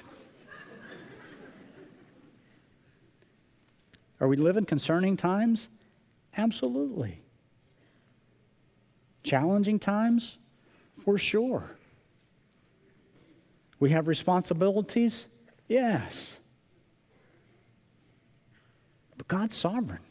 Are 4.19 4.27
we 4.27 4.35
living 4.35 4.65
concerning 4.65 5.15
times? 5.15 5.69
Absolutely. 6.35 7.21
Challenging 9.23 9.79
times? 9.79 10.37
For 11.03 11.17
sure. 11.17 11.77
We 13.79 13.91
have 13.91 14.07
responsibilities? 14.07 15.25
Yes. 15.67 16.37
But 19.17 19.27
God's 19.27 19.55
sovereign. 19.55 20.01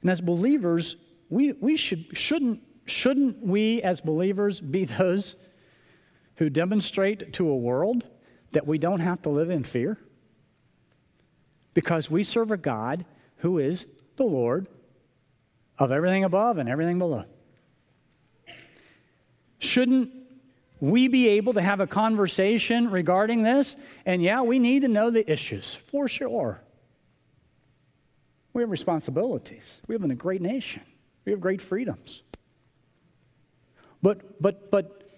And 0.00 0.10
as 0.10 0.20
believers, 0.20 0.96
we, 1.28 1.52
we 1.52 1.76
should, 1.76 2.16
shouldn't, 2.16 2.62
shouldn't 2.86 3.44
we 3.44 3.82
as 3.82 4.00
believers 4.00 4.60
be 4.60 4.84
those 4.84 5.36
who 6.36 6.48
demonstrate 6.48 7.32
to 7.34 7.48
a 7.48 7.56
world 7.56 8.04
that 8.52 8.66
we 8.66 8.78
don't 8.78 9.00
have 9.00 9.20
to 9.22 9.28
live 9.28 9.50
in 9.50 9.62
fear? 9.62 9.98
Because 11.78 12.10
we 12.10 12.24
serve 12.24 12.50
a 12.50 12.56
God 12.56 13.04
who 13.36 13.58
is 13.58 13.86
the 14.16 14.24
Lord 14.24 14.66
of 15.78 15.92
everything 15.92 16.24
above 16.24 16.58
and 16.58 16.68
everything 16.68 16.98
below. 16.98 17.24
Shouldn't 19.60 20.10
we 20.80 21.06
be 21.06 21.28
able 21.28 21.52
to 21.52 21.62
have 21.62 21.78
a 21.78 21.86
conversation 21.86 22.90
regarding 22.90 23.44
this? 23.44 23.76
And 24.06 24.20
yeah, 24.20 24.42
we 24.42 24.58
need 24.58 24.80
to 24.80 24.88
know 24.88 25.10
the 25.12 25.30
issues 25.30 25.76
for 25.86 26.08
sure. 26.08 26.60
We 28.54 28.62
have 28.62 28.70
responsibilities. 28.70 29.80
We 29.86 29.94
live 29.94 30.02
in 30.02 30.10
a 30.10 30.16
great 30.16 30.42
nation. 30.42 30.82
We 31.24 31.30
have 31.30 31.40
great 31.40 31.62
freedoms. 31.62 32.22
But, 34.02 34.42
but, 34.42 34.68
but, 34.72 35.08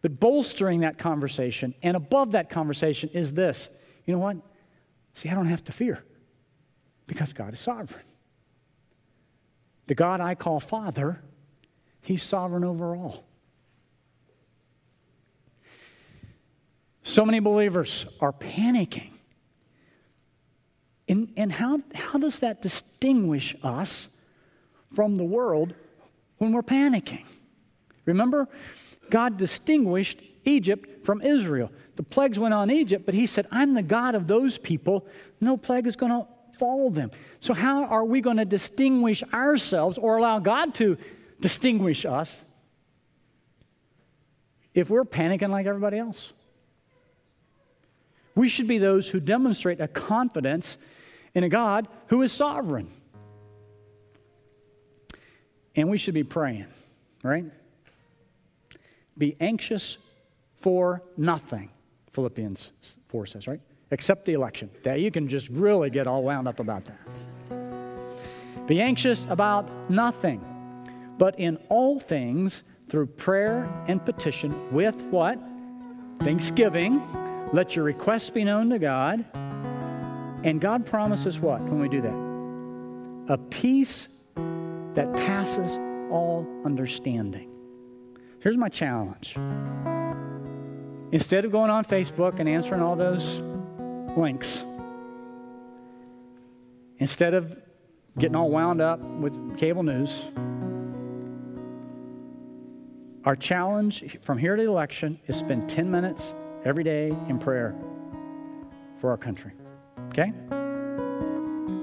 but 0.00 0.18
bolstering 0.18 0.80
that 0.80 0.96
conversation 0.96 1.74
and 1.82 1.98
above 1.98 2.32
that 2.32 2.48
conversation 2.48 3.10
is 3.12 3.34
this 3.34 3.68
you 4.06 4.14
know 4.14 4.20
what? 4.20 4.38
See, 5.14 5.28
I 5.28 5.34
don't 5.34 5.46
have 5.46 5.64
to 5.64 5.72
fear 5.72 6.02
because 7.06 7.32
God 7.32 7.52
is 7.52 7.60
sovereign. 7.60 8.04
The 9.86 9.94
God 9.94 10.20
I 10.20 10.34
call 10.34 10.60
Father, 10.60 11.20
He's 12.00 12.22
sovereign 12.22 12.64
over 12.64 12.94
all. 12.94 13.24
So 17.02 17.24
many 17.24 17.40
believers 17.40 18.06
are 18.20 18.32
panicking. 18.32 19.10
And, 21.08 21.32
and 21.36 21.50
how, 21.50 21.80
how 21.92 22.18
does 22.18 22.38
that 22.38 22.62
distinguish 22.62 23.56
us 23.64 24.06
from 24.94 25.16
the 25.16 25.24
world 25.24 25.74
when 26.38 26.52
we're 26.52 26.62
panicking? 26.62 27.24
Remember, 28.04 28.48
God 29.10 29.36
distinguished 29.36 30.20
Egypt 30.44 31.04
from 31.04 31.22
Israel. 31.22 31.70
The 31.96 32.02
plagues 32.02 32.38
went 32.38 32.54
on 32.54 32.70
Egypt, 32.70 33.04
but 33.06 33.14
He 33.14 33.26
said, 33.26 33.46
I'm 33.50 33.74
the 33.74 33.82
God 33.82 34.14
of 34.14 34.26
those 34.26 34.58
people. 34.58 35.06
No 35.40 35.56
plague 35.56 35.86
is 35.86 35.96
going 35.96 36.12
to 36.12 36.26
follow 36.58 36.90
them. 36.90 37.10
So, 37.40 37.54
how 37.54 37.84
are 37.84 38.04
we 38.04 38.20
going 38.20 38.36
to 38.36 38.44
distinguish 38.44 39.22
ourselves 39.32 39.98
or 39.98 40.18
allow 40.18 40.38
God 40.38 40.74
to 40.76 40.96
distinguish 41.40 42.04
us 42.04 42.44
if 44.74 44.90
we're 44.90 45.04
panicking 45.04 45.50
like 45.50 45.66
everybody 45.66 45.98
else? 45.98 46.32
We 48.34 48.48
should 48.48 48.68
be 48.68 48.78
those 48.78 49.08
who 49.08 49.20
demonstrate 49.20 49.80
a 49.80 49.88
confidence 49.88 50.78
in 51.34 51.44
a 51.44 51.48
God 51.48 51.88
who 52.06 52.22
is 52.22 52.32
sovereign. 52.32 52.90
And 55.76 55.88
we 55.88 55.98
should 55.98 56.14
be 56.14 56.24
praying, 56.24 56.66
right? 57.22 57.44
Be 59.16 59.36
anxious 59.40 59.98
for 60.60 61.02
nothing, 61.16 61.70
Philippians 62.12 62.72
4 63.08 63.26
says, 63.26 63.46
right? 63.46 63.60
Except 63.90 64.24
the 64.24 64.32
election. 64.32 64.70
That 64.84 65.00
you 65.00 65.10
can 65.10 65.28
just 65.28 65.48
really 65.48 65.90
get 65.90 66.06
all 66.06 66.22
wound 66.22 66.46
up 66.48 66.60
about 66.60 66.84
that. 66.86 68.66
Be 68.66 68.80
anxious 68.80 69.26
about 69.28 69.90
nothing, 69.90 70.44
but 71.18 71.38
in 71.38 71.56
all 71.68 71.98
things, 71.98 72.62
through 72.88 73.06
prayer 73.06 73.68
and 73.88 74.04
petition, 74.04 74.72
with 74.72 75.00
what? 75.04 75.38
Thanksgiving 76.22 77.00
let 77.52 77.74
your 77.74 77.84
requests 77.84 78.30
be 78.30 78.44
known 78.44 78.70
to 78.70 78.78
God. 78.78 79.24
And 80.44 80.60
God 80.60 80.86
promises 80.86 81.40
what 81.40 81.60
when 81.62 81.80
we 81.80 81.88
do 81.88 82.00
that? 82.00 83.34
A 83.34 83.38
peace 83.38 84.08
that 84.94 85.12
passes 85.16 85.76
all 86.10 86.46
understanding. 86.64 87.50
Here's 88.40 88.56
my 88.56 88.68
challenge. 88.68 89.36
Instead 91.12 91.44
of 91.44 91.50
going 91.50 91.70
on 91.70 91.84
Facebook 91.84 92.38
and 92.38 92.48
answering 92.48 92.80
all 92.80 92.94
those 92.94 93.40
links, 94.16 94.64
instead 96.98 97.34
of 97.34 97.58
getting 98.18 98.36
all 98.36 98.48
wound 98.50 98.80
up 98.80 99.00
with 99.00 99.58
cable 99.58 99.82
news, 99.82 100.24
our 103.24 103.34
challenge 103.34 104.18
from 104.22 104.38
here 104.38 104.54
to 104.54 104.62
the 104.62 104.68
election 104.68 105.18
is 105.26 105.36
spend 105.36 105.68
10 105.68 105.90
minutes 105.90 106.32
every 106.64 106.84
day 106.84 107.08
in 107.28 107.38
prayer 107.38 107.74
for 109.00 109.10
our 109.10 109.16
country. 109.16 109.52
Okay? 110.10 110.32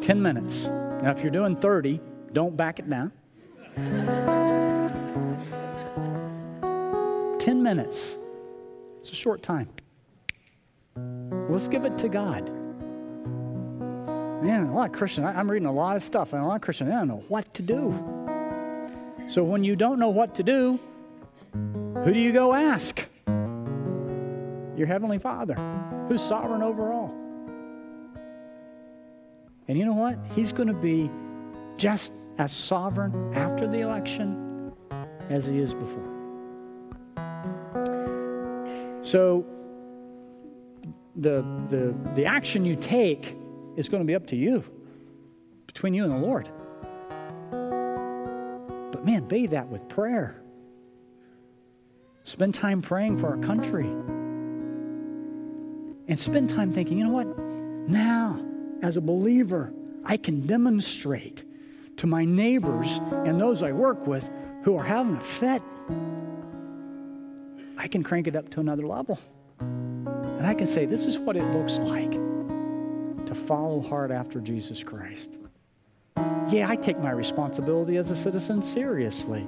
10 0.02 0.22
minutes. 0.22 0.64
Now, 0.64 1.12
if 1.12 1.22
you're 1.22 1.32
doing 1.32 1.56
30, 1.58 2.00
don't 2.32 2.56
back 2.56 2.80
it 2.80 2.90
down. 2.90 3.12
10 7.40 7.62
minutes. 7.62 8.18
It's 9.00 9.12
a 9.12 9.16
short 9.16 9.44
time. 9.44 9.70
Let's 11.50 11.68
give 11.68 11.86
it 11.86 11.98
to 12.00 12.10
God. 12.10 12.50
Man, 14.44 14.68
a 14.68 14.74
lot 14.74 14.90
of 14.90 14.96
Christians, 14.96 15.28
I'm 15.28 15.50
reading 15.50 15.68
a 15.68 15.74
lot 15.74 15.96
of 15.96 16.04
stuff, 16.04 16.34
and 16.34 16.44
a 16.44 16.46
lot 16.46 16.56
of 16.56 16.62
Christians, 16.62 16.90
they 16.90 16.96
don't 16.96 17.08
know 17.08 17.24
what 17.28 17.54
to 17.56 17.62
do. 17.62 17.92
So 19.28 19.44
when 19.44 19.64
you 19.64 19.76
don't 19.76 20.00
know 20.00 20.10
what 20.10 20.36
to 20.36 20.44
do, 20.44 20.80
who 21.54 22.14
do 22.14 22.20
you 22.20 22.32
go 22.32 22.54
ask? 22.54 23.04
your 24.78 24.88
Heavenly 24.88 25.18
Father, 25.18 25.56
who's 26.08 26.22
sovereign 26.22 26.62
over 26.62 26.94
all. 26.94 27.14
And 29.68 29.78
you 29.78 29.86
know 29.86 29.94
what? 29.94 30.18
He's 30.36 30.54
going 30.54 30.68
to 30.68 30.74
be 30.74 31.10
just 31.78 32.12
as 32.38 32.54
sovereign 32.54 33.34
after 33.36 33.68
the 33.68 33.80
election 33.80 34.72
as 35.30 35.48
he 35.48 35.58
is 35.58 35.74
before. 35.74 36.17
So, 39.08 39.46
the, 41.16 41.42
the, 41.70 41.96
the 42.14 42.26
action 42.26 42.66
you 42.66 42.76
take 42.76 43.38
is 43.78 43.88
going 43.88 44.04
to 44.04 44.06
be 44.08 44.16
up 44.16 44.28
to 44.28 44.36
you, 44.36 44.66
between 45.66 45.94
you 45.94 46.04
and 46.04 46.12
the 46.12 46.18
Lord. 46.18 46.50
But 48.92 49.06
man, 49.06 49.26
bathe 49.26 49.52
that 49.52 49.70
with 49.70 49.88
prayer. 49.88 50.42
Spend 52.26 52.54
time 52.54 52.82
praying 52.82 53.18
for 53.20 53.28
our 53.28 53.38
country 53.38 53.88
and 56.10 56.20
spend 56.20 56.50
time 56.50 56.74
thinking, 56.74 56.98
you 56.98 57.06
know 57.06 57.14
what? 57.14 57.40
Now, 57.88 58.46
as 58.82 58.98
a 58.98 59.02
believer, 59.02 59.72
I 60.04 60.18
can 60.18 60.46
demonstrate 60.46 61.46
to 61.96 62.08
my 62.08 62.26
neighbors 62.26 63.00
and 63.26 63.40
those 63.40 63.64
I 63.64 63.72
work 63.72 64.06
with 64.06 64.30
who 64.64 64.76
are 64.76 64.84
having 64.84 65.16
a 65.16 65.22
fit, 65.22 65.62
I 67.78 67.88
can 67.88 68.04
crank 68.04 68.28
it 68.28 68.36
up 68.36 68.50
to 68.52 68.60
another 68.60 68.86
level. 68.86 69.20
And 69.60 70.46
I 70.46 70.54
can 70.54 70.68
say, 70.68 70.86
this 70.86 71.06
is 71.06 71.18
what 71.18 71.36
it 71.38 71.44
looks 71.52 71.78
like 71.78 72.12
to 72.12 73.36
follow 73.48 73.82
hard 73.82 74.12
after 74.12 74.40
Jesus 74.40 74.84
Christ. 74.84 75.32
Yeah, 76.50 76.68
I 76.70 76.76
take 76.76 77.00
my 77.00 77.12
responsibility 77.12 77.98
as 77.98 78.10
a 78.10 78.16
citizen 78.16 78.62
seriously, 78.62 79.46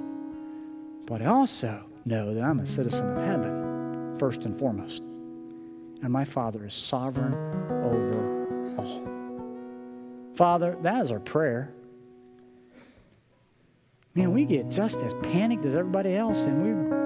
but 1.06 1.22
I 1.22 1.26
also 1.26 1.84
know 2.04 2.34
that 2.34 2.42
I'm 2.42 2.60
a 2.60 2.66
citizen 2.66 3.16
of 3.16 3.24
heaven, 3.24 4.16
first 4.18 4.44
and 4.44 4.58
foremost 4.58 5.02
and 6.02 6.12
my 6.12 6.24
Father 6.24 6.66
is 6.66 6.74
sovereign 6.74 7.34
over 7.84 8.76
all. 8.78 9.06
Father, 10.34 10.76
that 10.82 11.02
is 11.02 11.10
our 11.10 11.20
prayer. 11.20 11.72
Man, 14.14 14.32
we 14.32 14.44
get 14.44 14.68
just 14.70 15.00
as 15.00 15.12
panicked 15.22 15.64
as 15.66 15.74
everybody 15.74 16.14
else, 16.16 16.44
and 16.44 16.62
we 16.62 16.99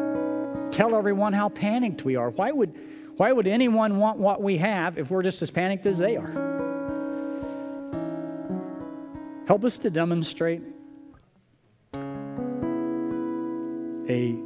tell 0.74 0.96
everyone 0.96 1.32
how 1.32 1.48
panicked 1.48 2.04
we 2.04 2.16
are. 2.16 2.30
Why 2.30 2.50
would, 2.50 2.74
why 3.16 3.30
would 3.30 3.46
anyone 3.46 3.98
want 3.98 4.18
what 4.18 4.42
we 4.42 4.58
have 4.58 4.98
if 4.98 5.08
we're 5.08 5.22
just 5.22 5.40
as 5.40 5.50
panicked 5.50 5.86
as 5.86 5.98
they 5.98 6.16
are? 6.16 6.32
Help 9.46 9.64
us 9.64 9.78
to 9.78 9.90
demonstrate 9.90 10.62
a, 14.08 14.36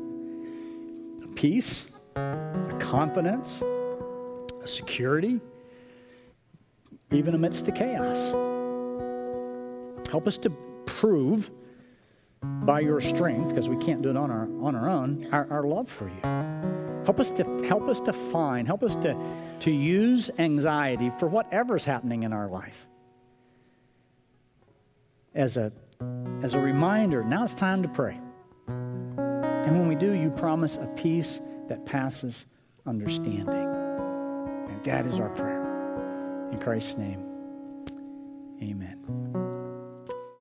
peace, 1.34 1.86
a 2.14 2.76
confidence, 2.78 3.62
a 4.62 4.66
security, 4.66 5.40
even 7.10 7.34
amidst 7.34 7.64
the 7.64 7.72
chaos. 7.72 8.18
Help 10.10 10.26
us 10.26 10.36
to 10.36 10.50
prove 10.84 11.50
by 12.42 12.80
your 12.80 13.00
strength, 13.00 13.48
because 13.48 13.68
we 13.68 13.76
can't 13.76 14.02
do 14.02 14.10
it 14.10 14.16
on 14.16 14.30
our, 14.30 14.48
on 14.62 14.74
our 14.74 14.88
own, 14.88 15.28
our, 15.32 15.46
our 15.50 15.62
love 15.64 15.90
for 15.90 16.08
you. 16.08 17.04
Help 17.04 17.20
us 17.20 17.30
to 17.32 17.44
help 17.66 17.88
us 17.88 18.00
to 18.00 18.12
find, 18.12 18.66
help 18.66 18.82
us 18.82 18.94
to, 18.96 19.16
to 19.60 19.70
use 19.70 20.30
anxiety 20.38 21.10
for 21.18 21.26
whatever's 21.26 21.84
happening 21.84 22.22
in 22.24 22.32
our 22.32 22.48
life 22.48 22.86
as 25.34 25.56
a 25.56 25.72
as 26.42 26.54
a 26.54 26.58
reminder, 26.58 27.24
now 27.24 27.44
it's 27.44 27.54
time 27.54 27.82
to 27.82 27.88
pray. 27.88 28.20
And 28.68 29.78
when 29.78 29.88
we 29.88 29.94
do, 29.94 30.12
you 30.12 30.30
promise 30.30 30.76
a 30.76 30.86
peace 30.96 31.40
that 31.68 31.84
passes 31.84 32.46
understanding. 32.86 33.48
And 33.48 34.84
that 34.84 35.06
is 35.06 35.18
our 35.18 35.28
prayer. 35.30 36.48
In 36.52 36.60
Christ's 36.60 36.96
name, 36.96 37.24
amen. 38.62 39.17